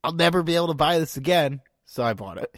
[0.03, 2.55] I'll never be able to buy this again, so I bought it.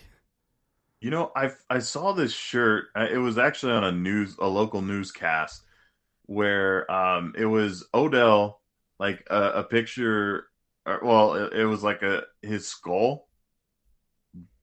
[1.00, 2.86] You know, I I saw this shirt.
[2.94, 5.62] It was actually on a news, a local newscast,
[6.26, 8.60] where um it was Odell,
[9.00, 10.46] like a, a picture.
[10.86, 13.28] Or, well, it, it was like a his skull,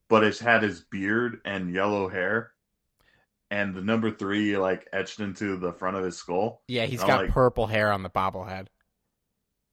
[0.07, 2.51] but it had his beard and yellow hair,
[3.51, 6.61] and the number three like etched into the front of his skull.
[6.67, 8.67] Yeah, he's got like- purple hair on the bobblehead.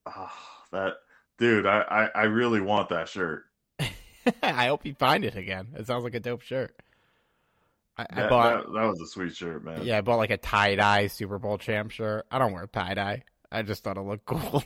[0.06, 0.32] Ah,
[0.72, 0.94] that
[1.38, 1.80] dude, I,
[2.14, 3.44] I I really want that shirt.
[4.42, 5.68] I hope you find it again.
[5.76, 6.76] It sounds like a dope shirt.
[7.98, 9.82] I, I bought, that, that was a sweet shirt, man.
[9.82, 12.26] yeah, I bought like a tie dye Super Bowl champ shirt.
[12.30, 13.22] I don't wear tie dye.
[13.50, 14.62] I just thought it looked cool.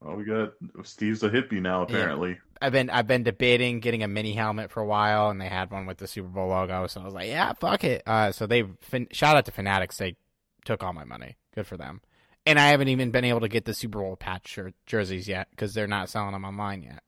[0.00, 0.52] Well, we got
[0.82, 2.38] Steve's a hippie now, apparently.
[2.60, 5.70] I've been I've been debating getting a mini helmet for a while, and they had
[5.70, 6.86] one with the Super Bowl logo.
[6.86, 8.02] So I was like, yeah, fuck it.
[8.06, 9.96] Uh, so they fin- shout out to Fanatics.
[9.96, 10.16] They
[10.64, 11.36] took all my money.
[11.54, 12.02] Good for them.
[12.46, 15.48] And I haven't even been able to get the Super Bowl patch shirt jerseys yet
[15.50, 17.02] because they're not selling them online yet.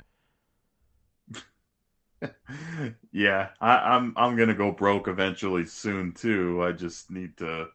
[3.13, 6.63] yeah, I, I'm I'm gonna go broke eventually soon too.
[6.63, 7.69] I just need to,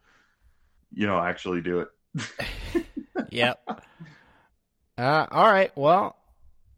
[0.94, 2.86] you know, actually do it.
[3.30, 3.60] yep.
[4.98, 5.72] Uh, all right.
[5.76, 6.17] Well,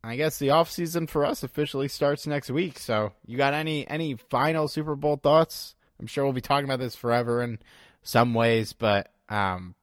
[0.04, 2.80] I guess the off season for us officially starts next week.
[2.80, 5.76] So, you got any any final Super Bowl thoughts?
[6.00, 7.60] I'm sure we'll be talking about this forever in
[8.02, 9.76] some ways, but um,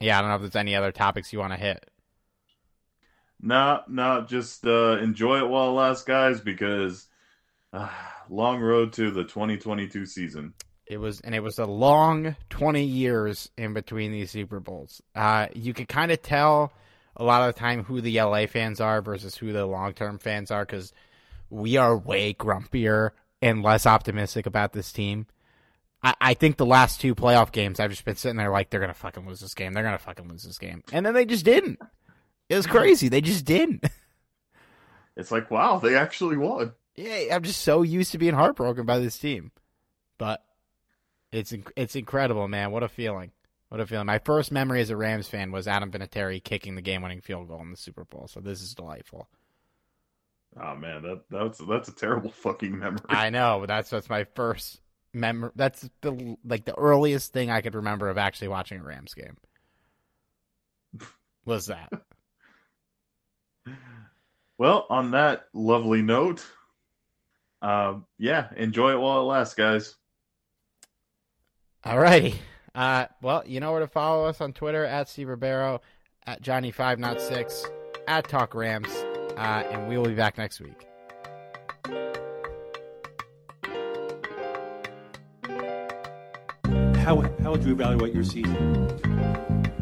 [0.00, 1.88] yeah, I don't know if there's any other topics you want to hit.
[3.40, 7.08] No, no, just uh, enjoy it while it lasts, guys, because
[7.72, 7.88] uh,
[8.30, 10.54] long road to the 2022 season.
[10.86, 15.02] It was, and it was a long 20 years in between these Super Bowls.
[15.14, 16.72] Uh, you could kind of tell
[17.16, 20.18] a lot of the time who the LA fans are versus who the long term
[20.18, 20.92] fans are because
[21.50, 23.10] we are way grumpier
[23.40, 25.26] and less optimistic about this team.
[26.02, 28.80] I, I think the last two playoff games, I've just been sitting there like they're
[28.80, 29.72] gonna fucking lose this game.
[29.72, 31.78] They're gonna fucking lose this game, and then they just didn't.
[32.48, 33.08] It was crazy.
[33.08, 33.84] They just didn't.
[35.16, 36.72] It's like, wow, they actually won.
[36.96, 39.52] Yeah, I'm just so used to being heartbroken by this team,
[40.18, 40.42] but
[41.30, 42.70] it's it's incredible, man.
[42.70, 43.32] What a feeling!
[43.72, 44.04] What a feeling!
[44.04, 47.62] My first memory as a Rams fan was Adam Vinatieri kicking the game-winning field goal
[47.62, 48.28] in the Super Bowl.
[48.28, 49.30] So this is delightful.
[50.62, 53.00] Oh man, that that's that's a terrible fucking memory.
[53.08, 54.82] I know, but that's that's my first
[55.14, 55.52] memory.
[55.56, 59.38] That's the like the earliest thing I could remember of actually watching a Rams game.
[61.46, 61.90] Was that?
[64.58, 66.44] well, on that lovely note,
[67.62, 69.94] uh, yeah, enjoy it while it lasts, guys.
[71.86, 72.34] Alrighty.
[72.74, 75.82] Uh, well, you know where to follow us on Twitter at Steve Ribeiro,
[76.26, 77.66] at Johnny Five Not Six,
[78.08, 78.88] at Talk Rams,
[79.36, 80.86] uh, and we will be back next week.
[87.02, 88.88] How, how would you evaluate your season?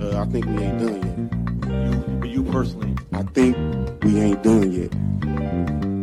[0.00, 2.24] Uh, I think we ain't done yet.
[2.24, 3.56] You, you personally, I think
[4.02, 5.99] we ain't done yet.